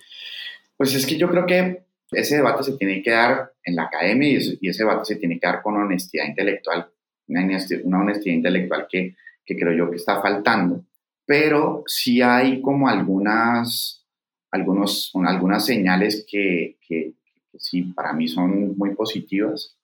[0.78, 4.30] Pues es que yo creo que ese debate se tiene que dar en la academia
[4.30, 6.90] y ese, debate se tiene que dar con honestidad intelectual,
[7.28, 10.86] una honestidad, una honestidad intelectual que, que creo yo que está faltando.
[11.26, 14.06] Pero sí hay como algunas,
[14.52, 17.14] algunos, algunas señales que, que,
[17.58, 19.76] sí, para mí son muy positivas.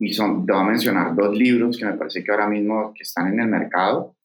[0.00, 3.02] Y son, te voy a mencionar dos libros que me parece que ahora mismo que
[3.02, 4.16] están en el mercado.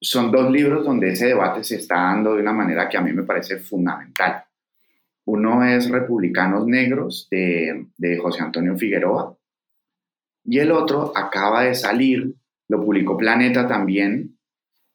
[0.00, 3.12] Son dos libros donde ese debate se está dando de una manera que a mí
[3.12, 4.44] me parece fundamental.
[5.26, 9.36] Uno es Republicanos Negros de, de José Antonio Figueroa
[10.44, 12.34] y el otro acaba de salir,
[12.68, 14.36] lo publicó Planeta también.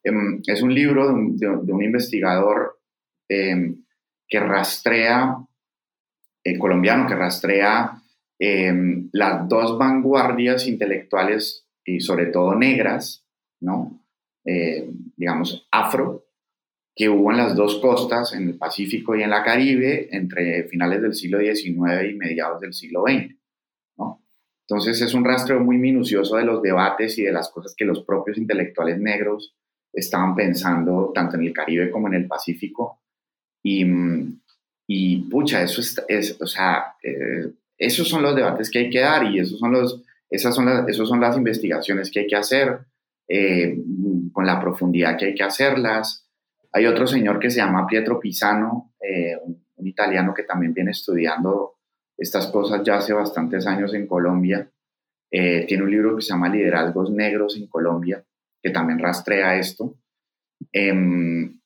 [0.04, 2.80] Em, es un libro de un, investigador
[3.28, 3.76] eh,
[4.28, 5.38] que rastrea
[6.44, 8.02] eh, colombiano que rastrea
[8.40, 8.74] eh,
[9.12, 13.26] las dos vanguardias intelectuales y sobre todo negras,
[13.60, 13.99] ¿no?
[14.52, 16.26] Eh, digamos, afro,
[16.96, 21.04] que hubo en las dos costas, en el Pacífico y en la Caribe, entre finales
[21.04, 23.36] del siglo XIX y mediados del siglo XX.
[24.00, 24.26] ¿no?
[24.68, 28.04] Entonces es un rastreo muy minucioso de los debates y de las cosas que los
[28.04, 29.56] propios intelectuales negros
[29.94, 33.04] estaban pensando tanto en el Caribe como en el Pacífico.
[33.62, 33.86] Y,
[34.88, 39.26] y pucha, eso es, o sea, eh, esos son los debates que hay que dar
[39.26, 42.80] y esos son los, esas son las, esos son las investigaciones que hay que hacer
[43.32, 43.78] eh,
[44.32, 46.28] con la profundidad que hay que hacerlas.
[46.72, 51.76] Hay otro señor que se llama Pietro Pisano, eh, un, italiano que también viene estudiando
[52.18, 54.70] estas cosas ya hace bastantes años en Colombia.
[55.32, 58.24] tiene un libro que se llama Liderazgos Negros en Colombia,
[58.62, 59.96] que también rastrea esto.
[60.74, 61.60] Em,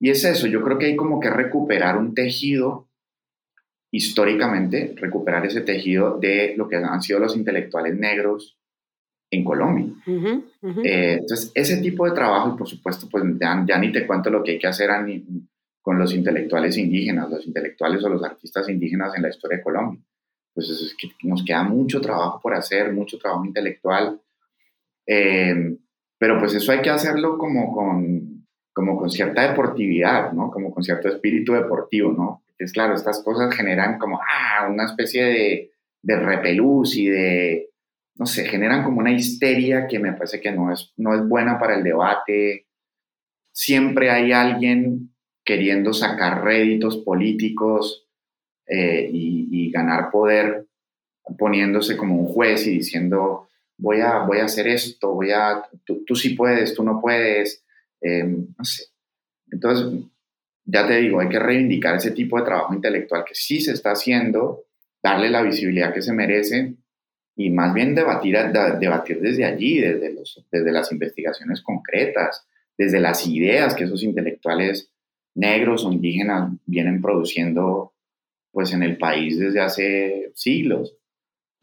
[0.00, 2.88] y es eso, yo creo que hay como que recuperar un tejido
[3.90, 8.57] históricamente, recuperar ese tejido de lo que han sido los intelectuales negros
[9.30, 9.86] en Colombia.
[10.06, 10.42] Uh -huh.
[10.84, 14.30] Eh, entonces, ese tipo de trabajo, y por supuesto, pues ya, ya, ni te cuento
[14.30, 15.24] lo que hay que hacer a, ni,
[15.82, 20.00] con los intelectuales indígenas, los intelectuales o los artistas indígenas en la historia de Colombia.
[20.54, 24.20] Pues es que nos queda mucho trabajo por hacer, mucho trabajo intelectual,
[25.06, 25.76] eh,
[26.18, 28.38] pero pues eso hay que hacerlo como con
[28.78, 30.52] como con cierta deportividad, ¿no?
[30.52, 32.44] Como con cierto espíritu deportivo, ¿no?
[32.56, 37.70] Es claro, estas cosas generan como, ah, una especie de, de repelús y de,
[38.18, 41.58] no sé, generan como una histeria que me parece que no es, no es buena
[41.58, 42.66] para el debate.
[43.52, 48.06] Siempre hay alguien queriendo sacar réditos políticos
[48.66, 50.66] eh, y, ganar poder
[51.38, 56.02] poniéndose como un juez y diciendo, voy a, voy a hacer esto, voy a, tú,
[56.04, 57.64] tú sí puedes, tú no puedes
[58.00, 58.84] eh, no sé.
[59.50, 60.04] Entonces,
[60.64, 63.92] ya te digo, hay que reivindicar ese tipo de trabajo intelectual que sí se está
[63.92, 64.64] haciendo,
[65.02, 66.74] darle la visibilidad que se merece
[67.38, 68.36] y más bien debatir,
[68.80, 72.44] debatir desde allí, desde, los, desde las investigaciones concretas,
[72.76, 74.90] desde las ideas que esos intelectuales
[75.36, 77.94] negros o indígenas vienen produciendo
[78.50, 80.96] pues en el país desde hace siglos.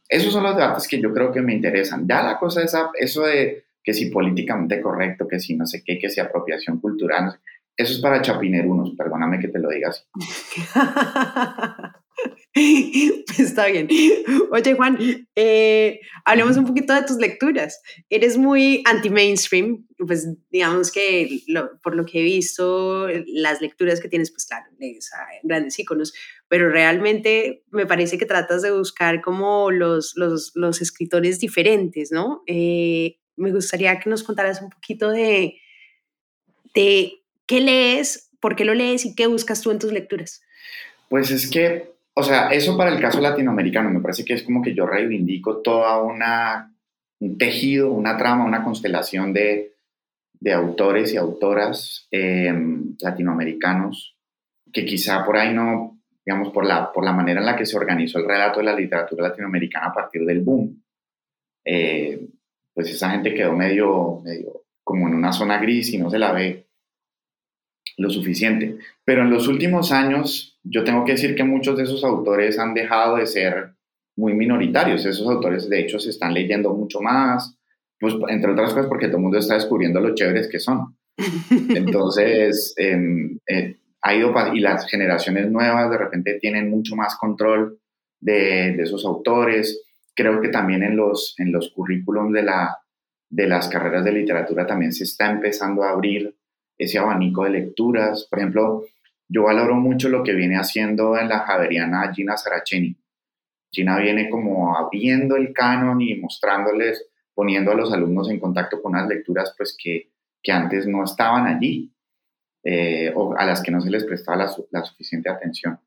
[0.07, 2.07] Esos son los debates que yo creo que me interesan.
[2.07, 5.99] Ya la cosa esa, eso de que si políticamente correcto, que si no sé qué,
[5.99, 7.25] que si apropiación cultural.
[7.25, 7.39] No sé.
[7.75, 10.07] Eso es para chapinerunos, perdóname que te lo digas.
[13.37, 13.89] Está bien.
[14.49, 14.97] Oye, Juan,
[15.35, 17.81] eh, hablemos un poquito de tus lecturas.
[18.09, 24.07] Eres muy anti-mainstream, pues digamos que lo, por lo que he visto, las lecturas que
[24.07, 26.13] tienes, pues claro, lees a grandes íconos,
[26.47, 32.41] pero realmente me parece que tratas de buscar como los, los, los escritores diferentes, ¿no?
[32.47, 35.55] Eh, me gustaría que nos contaras un poquito de,
[36.73, 40.41] de qué lees, por qué lo lees y qué buscas tú en tus lecturas.
[41.09, 44.61] Pues es que, o sea, eso para el caso latinoamericano me parece que es como
[44.61, 46.73] que yo reivindico toda una,
[47.19, 49.75] un tejido, una trama, una constelación de,
[50.39, 52.53] de autores y autoras eh,
[52.99, 54.15] latinoamericanos
[54.71, 57.77] que quizá por ahí no, digamos, por la, por la manera en la que se
[57.77, 60.83] organizó el relato de la literatura latinoamericana a partir del boom.
[61.63, 62.27] Eh,
[62.73, 66.31] pues esa gente quedó medio, medio como en una zona gris y no se la
[66.31, 66.67] ve
[67.97, 68.77] lo suficiente.
[69.03, 72.73] Pero en los últimos años, yo tengo que decir que muchos de esos autores han
[72.73, 73.75] dejado de ser
[74.15, 75.05] muy minoritarios.
[75.05, 77.57] Esos autores, de hecho, se están leyendo mucho más,
[77.99, 80.97] pues entre otras cosas porque todo el mundo está descubriendo lo chéveres que son.
[81.69, 87.79] Entonces, em, eh, ha ido, y las generaciones nuevas de repente tienen mucho más control
[88.19, 89.83] de, de, esos autores.
[90.15, 92.77] Creo que también en los, en los currículums de, la,
[93.29, 96.35] de las carreras de literatura también se está empezando a abrir
[96.77, 98.27] ese abanico de lecturas.
[98.29, 98.85] Por ejemplo,
[99.27, 102.95] yo valoro mucho lo que viene haciendo en la Javeriana Gina Saraceni.
[103.71, 108.93] Gina viene como abriendo el canon y mostrándoles, poniendo a los alumnos en contacto con
[108.93, 110.11] unas lecturas pues que,
[110.41, 111.91] que antes no estaban allí
[112.63, 115.79] eh, o a las que no se les prestaba la, suficiente atención.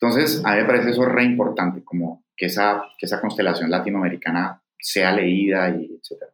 [0.00, 4.62] Entonces, a mí me parece eso re importante, como que esa, que esa constelación latinoamericana
[4.78, 6.32] sea leída y etcétera.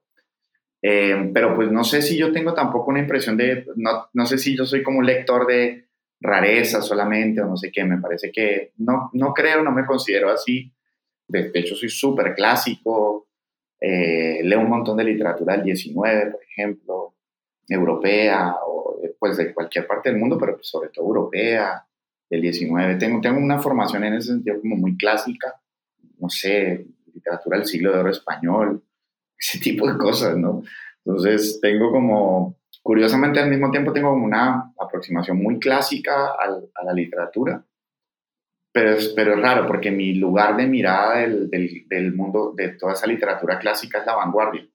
[0.83, 4.39] Eh, pero pues no sé si yo tengo tampoco una impresión de, no, no sé
[4.39, 5.90] si yo soy como un lector de
[6.21, 10.31] rareza solamente o no sé qué, me parece que no, no creo, no me considero
[10.31, 10.73] así.
[11.27, 13.29] De, hecho, soy súper clásico,
[13.81, 17.15] eh, leo un montón de literatura del 19, por ejemplo,
[17.69, 21.87] europea o pues de cualquier parte del mundo, pero pues, sobre todo europea,
[22.31, 22.95] del 19.
[22.95, 25.61] Tengo, tengo una formación en ese sentido como muy clásica,
[26.19, 28.83] no sé, literatura del siglo de oro español,
[29.39, 30.63] ese tipo de cosas, ¿no?
[31.05, 37.65] Entonces tengo como, curiosamente al mismo tiempo tengo una aproximación muy clásica a la literatura,
[38.73, 43.99] pero es, raro porque mi lugar de mirada del mundo, de toda esa literatura clásica
[43.99, 44.67] es la vanguardia.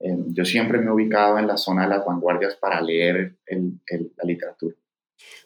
[0.00, 3.80] Eh, yo siempre me he ubicado en la zona de las vanguardias para leer el,
[3.88, 4.74] la literatura.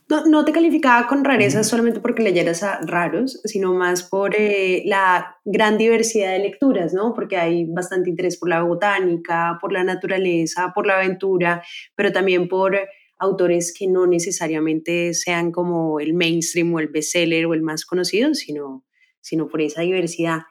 [0.09, 4.83] No, no, te calificaba con rareza solamente porque leyeras a raros, sino más por eh,
[4.87, 7.12] la gran diversidad de lecturas, ¿no?
[7.12, 11.62] Porque hay bastante interés por la botánica, por la naturaleza, por la aventura,
[11.94, 12.78] pero también por
[13.18, 18.33] autores que no necesariamente sean como el mainstream o el bestseller o el más conocido,
[18.35, 18.87] sino,
[19.20, 20.42] sino por esa diversidad.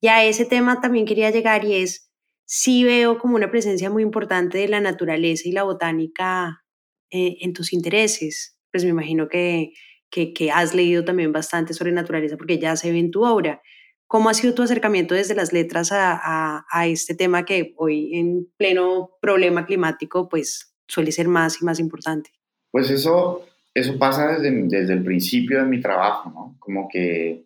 [0.00, 2.12] Y a ese tema también quería llegar y es,
[2.44, 6.62] sí veo como una presencia muy importante de la naturaleza y la botánica
[7.10, 9.72] eh, en tus intereses pues me imagino que,
[10.10, 13.60] que, has leído también bastante sobre naturaleza porque ya se ve en tu obra.
[14.06, 18.48] ¿Cómo ha sido tu acercamiento desde las letras a, a, este tema que hoy en
[18.56, 22.30] pleno problema climático pues suele ser más y más importante?
[22.72, 26.56] Pues eso, eso pasa desde, desde el principio de mi trabajo, ¿no?
[26.58, 27.44] Como que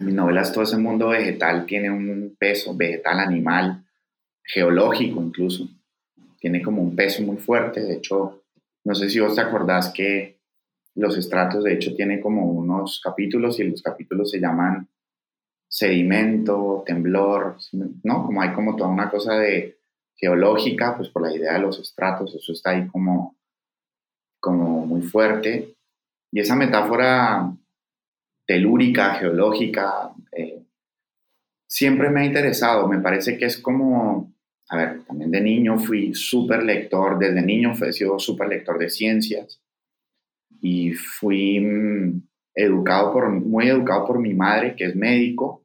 [0.00, 3.84] mis novelas, todo ese mundo vegetal tiene un peso, vegetal, animal,
[4.42, 5.68] geológico incluso,
[6.40, 7.82] tiene como un peso muy fuerte.
[7.82, 8.42] De hecho,
[8.84, 10.39] no sé si vos te acordás que
[10.94, 14.88] los estratos, de hecho, tienen como unos capítulos y los capítulos se llaman
[15.68, 17.56] sedimento, temblor,
[18.02, 18.26] ¿no?
[18.26, 19.78] Como hay como toda una cosa de
[20.16, 23.36] geológica, pues por la idea de los estratos, eso está ahí como,
[24.40, 25.76] como muy fuerte.
[26.32, 27.52] Y esa metáfora
[28.46, 30.64] telúrica, geológica, eh,
[31.66, 32.88] siempre me ha interesado.
[32.88, 34.32] Me parece que es como,
[34.68, 39.60] a ver, también de niño fui súper lector, desde niño sido súper lector de ciencias
[40.60, 42.22] y fui mm,
[42.54, 45.64] educado por, muy educado por mi madre, que es médico,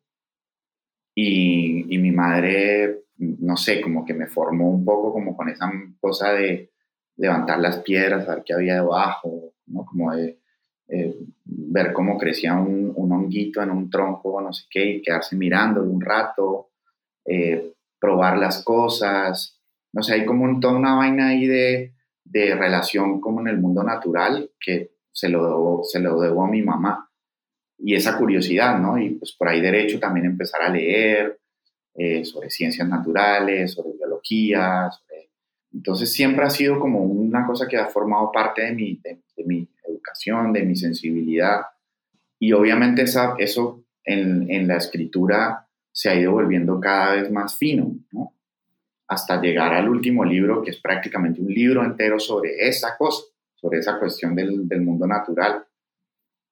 [1.18, 6.34] y, mi madre, no sé, como que me formó un poco como con esa cosa
[6.34, 6.72] de
[7.16, 9.86] levantar las piedras, ver qué había debajo, ¿no?
[9.86, 10.40] Como de
[10.90, 15.38] eh, ver cómo crecía un, un, honguito en un tronco, no sé qué, y quedarse
[15.38, 16.72] mirando un rato,
[17.24, 19.60] eh, probar las cosas,
[19.94, 21.95] no sé, hay como toda una vaina ahí de,
[22.26, 26.50] de relación como en el mundo natural que se lo debo, se lo debo a
[26.50, 27.10] mi mamá.
[27.78, 28.98] Y esa curiosidad, ¿no?
[28.98, 31.40] Y pues por ahí derecho también empezar a leer
[31.94, 34.90] eh, sobre ciencias naturales, sobre biología.
[35.72, 39.70] Entonces siempre ha sido como una cosa que ha formado parte de mi, de, mi
[39.88, 41.62] educación, de mi sensibilidad.
[42.40, 47.58] Y obviamente esa, eso en, en la escritura se ha ido volviendo cada vez más
[47.58, 48.35] fino, ¿no?
[49.08, 53.24] Hasta llegar al último libro, que es prácticamente un libro entero sobre esa cosa,
[53.56, 55.66] sobre esa cuestión del, del mundo natural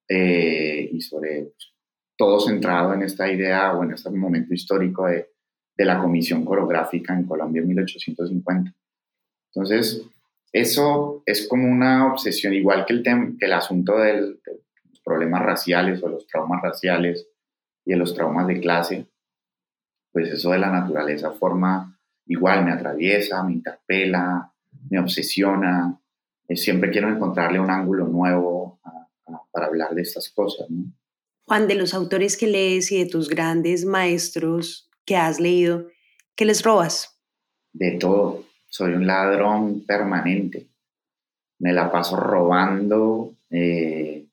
[0.07, 1.73] eh, y sobre pues,
[2.15, 5.29] todo centrado en esta idea o en este momento histórico de,
[5.75, 8.73] de la comisión coreográfica en Colombia en 1850.
[9.53, 10.03] Entonces,
[10.51, 15.41] eso es como una obsesión, igual que el, que el asunto del, de los problemas
[15.41, 17.27] raciales o los traumas raciales
[17.85, 19.07] y de los traumas de clase,
[20.11, 24.51] pues eso de la naturaleza forma igual me atraviesa, me interpela,
[24.89, 25.99] me obsesiona.
[26.47, 28.79] Eh, siempre quiero encontrarle un ángulo nuevo
[29.51, 30.67] para hablar de estas cosas.
[31.45, 35.87] Juan, de los autores que lees y de tus grandes maestros que has leído,
[36.35, 37.19] ¿qué les robas?
[37.73, 38.43] De todo.
[38.67, 40.67] Soy un ladrón permanente.
[41.59, 44.25] Me la paso robando eh,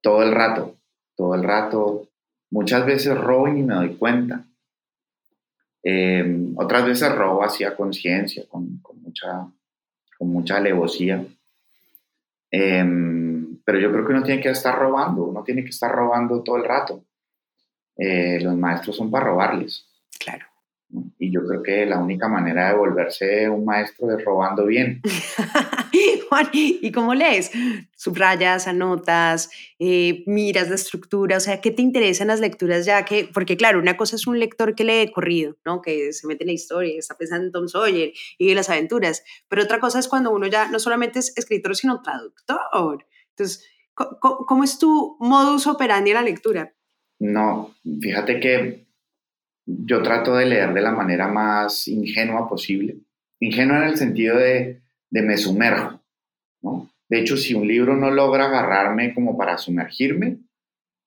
[0.00, 0.76] todo el rato,
[1.16, 2.08] todo el rato.
[2.50, 4.44] Muchas veces robo y ni me doy cuenta.
[5.82, 9.48] Em, otras veces robo así a conciencia, con, con, mucha
[10.18, 11.24] con mucha alevosía.
[12.50, 16.42] Em, pero yo creo que uno tiene que estar robando, uno tiene que estar robando
[16.42, 17.04] todo el rato.
[17.96, 19.86] Eh, los maestros son para robarles.
[20.18, 20.46] Claro.
[21.18, 25.02] Y yo creo que la única manera de volverse un maestro es robando bien.
[26.28, 27.50] Juan, ¿y cómo lees?
[27.94, 33.04] Subrayas, anotas, eh, miras la estructura, o sea, ¿qué te interesan las lecturas ya?
[33.04, 35.82] que Porque claro, una cosa es un lector que lee corrido, ¿no?
[35.82, 39.22] Que se mete en la historia, está pensando en Tom Sawyer y en las aventuras,
[39.48, 43.06] pero otra cosa es cuando uno ya no solamente es escritor, sino traductor.
[43.30, 46.72] Entonces, ¿cómo, es tu modus operandi en la lectura?
[47.18, 48.87] No, fíjate que
[49.68, 52.96] yo trato de leer de la manera más ingenua posible.
[53.38, 56.00] Ingenua en el sentido de, de me sumerjo.
[56.62, 56.90] ¿no?
[57.08, 60.38] De hecho, si un libro no logra agarrarme como para sumergirme,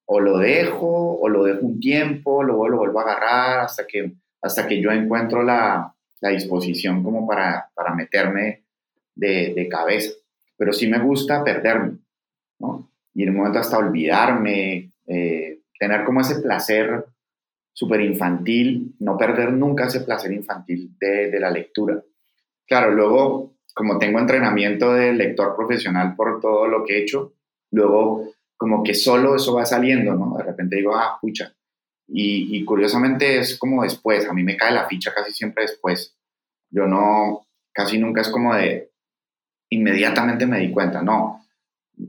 [0.05, 4.13] o lo dejo, o lo dejo un tiempo, luego lo vuelvo a agarrar hasta que,
[4.41, 8.63] hasta que yo encuentro la, la disposición como para, para meterme
[9.15, 10.11] de, de, cabeza.
[10.57, 11.97] Pero sí me gusta perderme,
[12.59, 12.89] ¿no?
[13.13, 17.05] Y en un momento hasta olvidarme, eh, tener como ese placer
[17.73, 22.03] súper infantil, no perder nunca ese placer infantil de, la lectura.
[22.67, 27.33] Claro, luego, como tengo entrenamiento de lector profesional por todo lo que he hecho,
[27.71, 30.37] luego como que solo eso va saliendo, ¿no?
[30.37, 31.53] De repente digo, ah, pucha.
[32.07, 36.15] Y, y curiosamente es como después, a mí me cae la ficha casi siempre después.
[36.69, 38.91] Yo no, casi nunca es como de,
[39.69, 41.45] inmediatamente me di cuenta, no.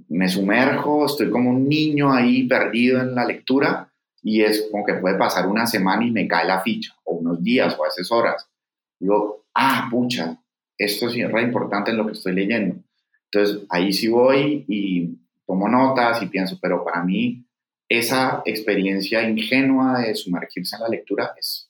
[0.09, 3.92] Me sumerjo, estoy como un niño ahí perdido en la lectura
[4.23, 7.43] y es como que puede pasar una semana y me cae la ficha, o unos
[7.43, 8.49] días, o a veces horas.
[8.99, 10.39] Digo, ah, pucha,
[10.79, 12.77] esto sí es re importante en lo que estoy leyendo.
[13.31, 17.45] Entonces ahí sí voy y tomo notas y pienso, pero para mí
[17.89, 21.69] esa experiencia ingenua de sumergirse en la lectura es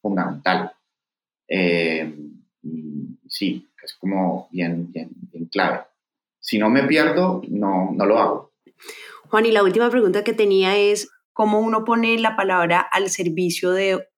[0.00, 0.72] fundamental.
[1.48, 2.14] Eh,
[3.28, 5.80] sí, es como bien, bien, bien clave.
[6.40, 8.52] Si no me pierdo, no, no lo hago.
[9.28, 13.72] Juan, y la última pregunta que tenía es, cómo uno pone la palabra al servicio
[13.72, 14.08] de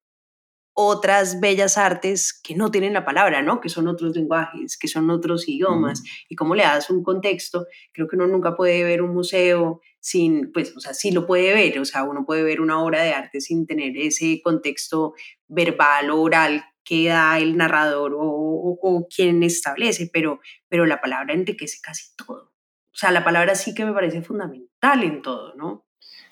[0.73, 3.61] otras bellas artes que no tienen la palabra, ¿no?
[3.61, 7.67] Que son otros lenguajes, que son otros idiomas, y cómo le das un contexto.
[7.93, 11.55] Creo que uno nunca puede ver un museo sin, pues, o sea, sí lo puede
[11.55, 15.15] ver, o sea, uno puede ver una obra de arte sin tener ese contexto
[15.49, 20.39] verbal o oral que da el narrador o, o, o quien establece, pero,
[20.69, 22.53] pero la palabra enriquece casi todo.
[22.93, 25.88] O sea, la palabra sí que me parece fundamental en todo, ¿no?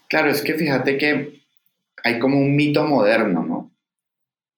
[0.09, 1.43] Claro, es que fíjate que
[2.05, 3.73] hay como un mito moderno, ¿no?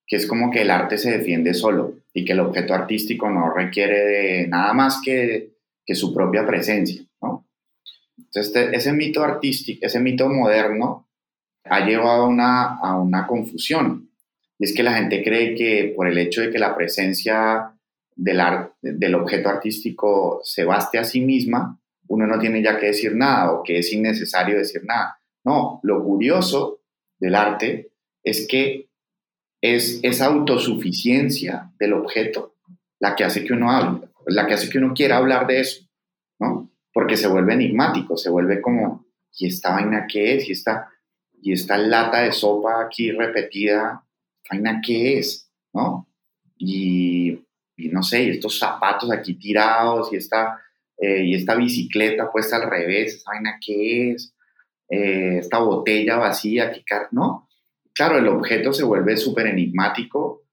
[0.07, 3.53] Que es como que el arte se defiende solo y que el objeto artístico no
[3.55, 5.53] requiere de nada más que,
[5.87, 7.47] que su propia presencia, ¿no?
[8.17, 11.09] Entonces, este, ese mito artístico, ese mito moderno
[11.65, 14.11] ha llevado a una, a una confusión.
[14.59, 17.73] Y es que la gente cree que por el hecho de que la presencia
[18.17, 18.41] del,
[18.83, 23.53] del objeto artístico se baste a sí misma, uno no tiene ya que decir nada
[23.53, 25.19] o que es innecesario decir nada.
[25.45, 26.81] No, lo curioso
[27.19, 28.89] del arte es que
[29.61, 32.55] es esa autosuficiencia del objeto
[33.01, 35.87] la que hace que uno hable, la que hace que uno quiera hablar de eso,
[36.39, 36.71] ¿no?
[36.93, 40.49] Porque se vuelve enigmático, se vuelve como, ¿y esta vaina qué es?
[40.49, 40.89] ¿Y esta,
[41.41, 44.05] y esta lata de sopa aquí repetida,
[44.51, 45.51] vaina qué es?
[45.73, 46.09] ¿No?
[46.57, 47.39] Y,
[47.77, 50.61] y no sé, y estos zapatos aquí tirados, y esta,
[50.97, 54.35] eh, y esta bicicleta puesta al revés, vaina qué es?
[54.89, 56.73] Eh, esta botella vacía,
[57.13, 57.49] ¿no?
[57.95, 60.45] Claro, el objeto se vuelve súper enigmático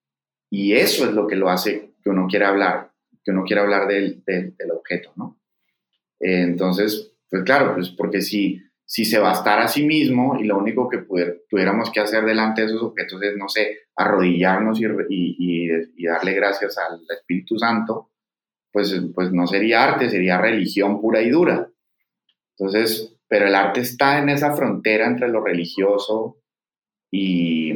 [0.49, 2.91] y eso es lo que lo hace que uno quiera hablar,
[3.23, 5.39] que uno quiera hablar del, del, objeto, ¿no?
[6.19, 10.57] Eh, entonces, pues claro, pues porque si, si se bastara a sí mismo y lo
[10.57, 11.05] único que
[11.49, 16.33] tuviéramos que hacer delante de esos objetos es, no sé, arrodillarnos y, y, y darle
[16.33, 18.11] gracias al Espíritu Santo,
[18.71, 21.69] pues, pues no sería arte, sería religión pura y dura.
[22.57, 26.37] Entonces, pero el arte está en esa frontera entre lo religioso
[27.11, 27.71] y,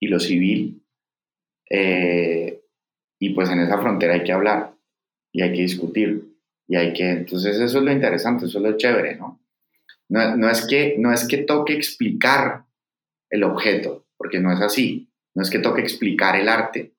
[0.00, 0.82] y lo civil.
[1.68, 2.60] Eh,
[3.18, 4.74] y pues en esa frontera hay que hablar
[5.32, 6.24] y hay que discutir.
[6.66, 9.40] Y hay que, entonces eso es lo interesante, eso es lo chévere, ¿no?
[10.08, 12.64] No, no es, que, no es que toque explicar
[13.28, 15.08] el objeto, porque no es así.
[15.34, 16.92] No es que toque explicar el arte,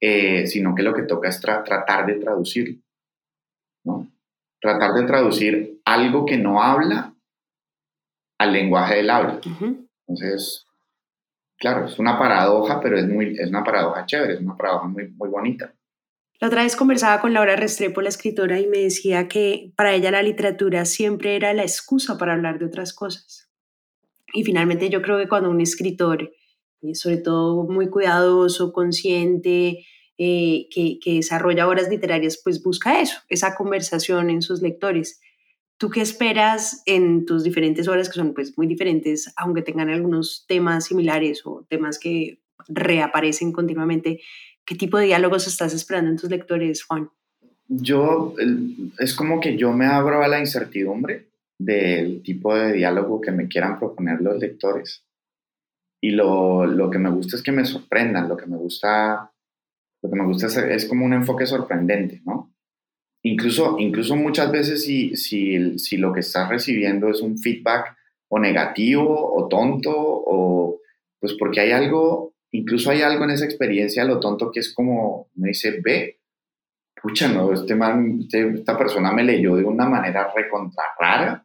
[0.00, 2.78] eh, sino que lo que toca es tratar de traducirlo,
[3.84, 4.10] ¿no?
[4.60, 7.14] tratar de traducir algo que no habla
[8.38, 9.40] al lenguaje del habla.
[10.06, 10.66] Entonces,
[11.58, 15.08] claro, es una paradoja, pero es, muy, es una paradoja chévere, es una paradoja muy,
[15.08, 15.74] muy bonita.
[16.40, 20.10] La otra vez conversaba con Laura Restrepo, la escritora, y me decía que para ella
[20.10, 23.50] la literatura siempre era la excusa para hablar de otras cosas.
[24.34, 26.30] Y finalmente yo creo que cuando un escritor,
[26.82, 29.86] eh, sobre todo muy cuidadoso, consciente,
[30.18, 35.20] eh, que, que desarrolla obras literarias, pues busca eso, esa conversación en sus lectores.
[35.78, 40.44] ¿Tú qué esperas en tus diferentes obras que son pues muy diferentes, aunque tengan algunos
[40.48, 44.20] temas similares o temas que reaparecen continuamente?
[44.64, 47.08] ¿Qué tipo de diálogos estás esperando en tus lectores, Juan?
[47.68, 48.34] Yo,
[48.98, 53.46] es como que yo me abro a la incertidumbre del tipo de diálogo que me
[53.46, 55.04] quieran proponer los lectores.
[56.02, 59.32] Y lo, lo que me gusta es que me sorprendan, lo que me gusta,
[60.02, 62.52] lo que me gusta es, es como un enfoque sorprendente, ¿no?
[63.30, 67.96] Incluso, incluso muchas veces si, si, lo que estás recibiendo es un feedback
[68.28, 70.80] o negativo o tonto o
[71.20, 75.28] pues porque hay algo, incluso hay algo en esa experiencia, lo tonto que es como,
[75.34, 76.20] me dice, ve,
[77.00, 81.44] pucha, no, este man, este, esta persona me leyó de una manera recontra rara.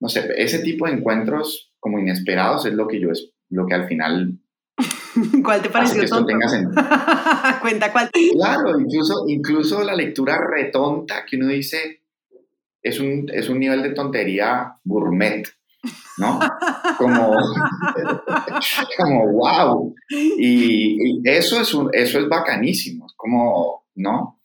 [0.00, 3.74] No sé, ese tipo de encuentros como inesperados es lo que yo, es lo que
[3.74, 4.38] al final
[5.44, 6.32] ¿Cuál te pareció tonto?
[7.60, 8.10] Cuenta cuál.
[8.10, 12.02] Claro, incluso, incluso la lectura retonta que uno dice
[12.82, 15.44] es un, es un nivel de tontería gourmet,
[16.18, 16.40] ¿no?
[16.98, 17.32] Como,
[18.96, 19.94] como wow.
[20.10, 24.40] Y, eso, es un, eso es bacanísimo, como, ¿no?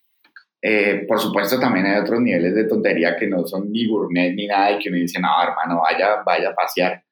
[0.61, 4.47] Eh, por supuesto, también hay otros niveles de tontería que no son ni gourmet ni
[4.47, 7.03] nada y que uno dice, no, hermano, vaya, vaya a pasear.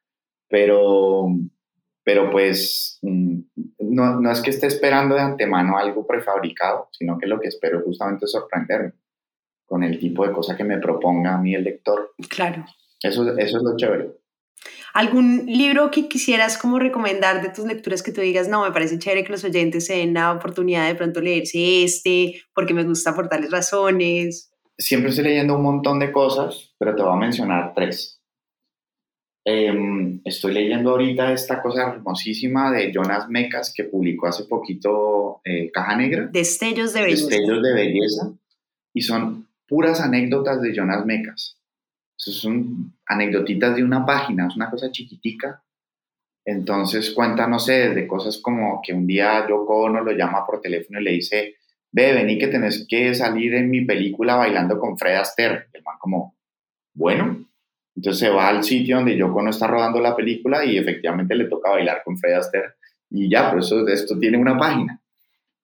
[0.47, 1.27] Pero,
[2.05, 3.39] pero pues mm,
[3.79, 7.81] no, no, es que esté esperando de antemano algo prefabricado, sino que lo que espero
[7.81, 8.93] justamente es sorprenderme
[9.65, 12.13] con el tipo de cosa que me proponga a mí el lector.
[12.29, 12.63] Claro.
[13.01, 14.11] Eso, eso es lo chévere.
[14.93, 18.99] ¿Algún libro que quisieras como recomendar de tus lecturas que tú digas, no, me parece
[18.99, 23.15] chévere que los oyentes se den la oportunidad de pronto leerse este, porque me gusta
[23.15, 24.51] por tales razones?
[24.77, 28.14] Siempre estoy leyendo un montón de cosas, pero te voy a mencionar tres.
[29.47, 35.69] Em, estoy leyendo ahorita esta cosa hermosísima de Jonas Mecas que publicó hace poquito eh,
[35.71, 36.27] Caja Negra.
[36.31, 37.27] Destellos de belleza.
[37.27, 38.33] Destellos de belleza.
[38.91, 41.59] Y son puras anécdotas de Jonas Mecas.
[42.15, 45.63] son anecdotitas de una página, es una cosa chiquitica.
[46.43, 50.59] Entonces cuenta, no sé, de cosas como que un día Yoko Ono lo llama por
[50.59, 51.55] teléfono y le dice,
[51.91, 55.67] ve, vení que tenés que salir en mi película bailando con Fred Astaire.
[55.71, 56.35] Y el man como,
[56.95, 57.45] bueno,
[57.95, 61.45] entonces se va al sitio donde Yoko no está rodando la película y efectivamente le
[61.45, 62.73] toca bailar con Fred Astaire
[63.09, 65.01] y ya, por eso esto tiene una página.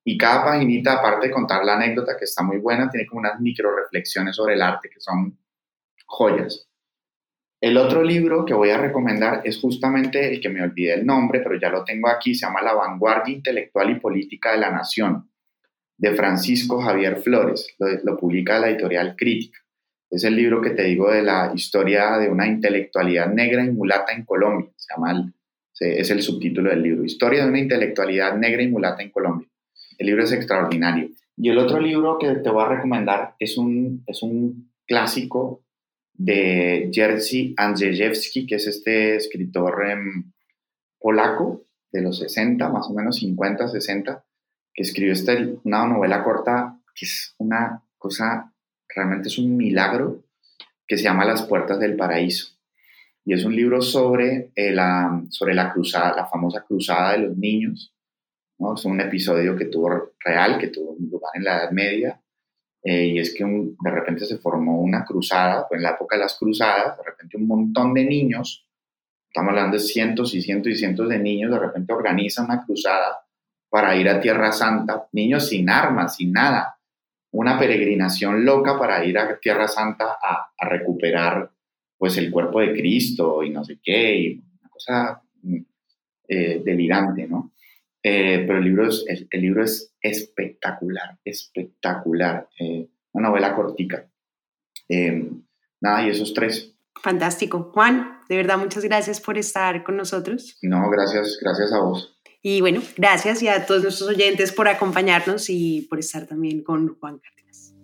[0.04, 3.40] Y cada paginita, aparte de contar la anécdota que está muy buena, tiene como unas
[3.40, 5.38] micro reflexiones sobre el arte que son
[6.06, 6.68] joyas.
[7.60, 11.42] El otro libro que voy a recomendar es justamente el que me olvidé el nombre,
[11.42, 15.30] pero ya lo tengo aquí, se llama La vanguardia intelectual y política de la nación,
[15.98, 19.60] de Francisco Javier Flores, lo, lo publica la editorial Crítica.
[20.12, 24.12] Es el libro que te digo de la historia de una intelectualidad negra y mulata
[24.12, 24.70] en Colombia.
[24.76, 25.32] Se llama
[25.82, 29.48] es el subtítulo del libro, Historia de una intelectualidad negra y mulata en Colombia.
[29.98, 31.10] El libro es extraordinario.
[31.36, 35.64] Y el otro libro que te voy a recomendar es un, es un clásico
[36.14, 40.32] de Jerzy Andrzejewski, que es este escritor em,
[41.00, 44.24] polaco de los 60, más o menos 50, 60,
[44.74, 48.54] que escribió este, una novela corta que es una cosa
[48.96, 50.24] realmente es un milagro
[50.88, 52.58] que se llama Las Puertas del Paraíso.
[53.24, 57.38] Y es un libro sobre, eh, la, sobre la cruzada, la famosa cruzada de los
[57.38, 57.94] niños.
[58.58, 58.74] ¿no?
[58.76, 62.22] Es un episodio que tuvo real, que tuvo lugar en la Edad Media.
[62.84, 66.24] Eh, y es que de repente se formó una cruzada, pues en la época de
[66.24, 68.68] las cruzadas, de repente un montón de niños,
[69.28, 73.24] estamos hablando de cientos y cientos y cientos de niños, de repente organizan una cruzada
[73.70, 76.76] para ir a Tierra Santa, niños sin armas, sin nada,
[77.32, 81.52] una peregrinación loca para ir a Tierra Santa a, recuperar
[81.98, 85.58] pues el cuerpo de Cristo y no sé qué, y una cosa mm,
[86.28, 87.54] eh, delirante, ¿no?
[88.04, 94.08] Eh, pero el libro, es, el, libro es espectacular, espectacular, eh, una novela cortica.
[94.88, 95.44] Em,
[95.80, 96.74] nada, y esos tres.
[97.02, 97.72] Fantástico.
[97.74, 100.58] Juan, de verdad, muchas gracias por estar con nosotros.
[100.64, 102.18] No, gracias, gracias a vos.
[102.44, 106.96] Y bueno, gracias y a todos nuestros oyentes por acompañarnos y por estar también con
[107.00, 107.76] Juan Cárdenas.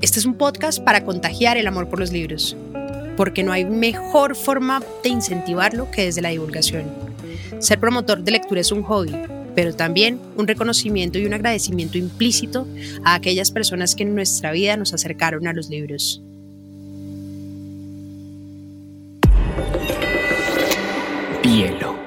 [0.00, 2.56] Este es un podcast para contagiar el amor por los libros,
[3.16, 6.86] porque no hay mejor forma de incentivarlo que desde la divulgación.
[7.60, 9.14] Ser promotor de lectura es un hobby,
[9.54, 12.66] pero también un reconocimiento y un agradecimiento implícito
[13.04, 16.24] a aquellas personas que en nuestra vida nos acercaron a los libros.
[21.60, 21.99] hielo.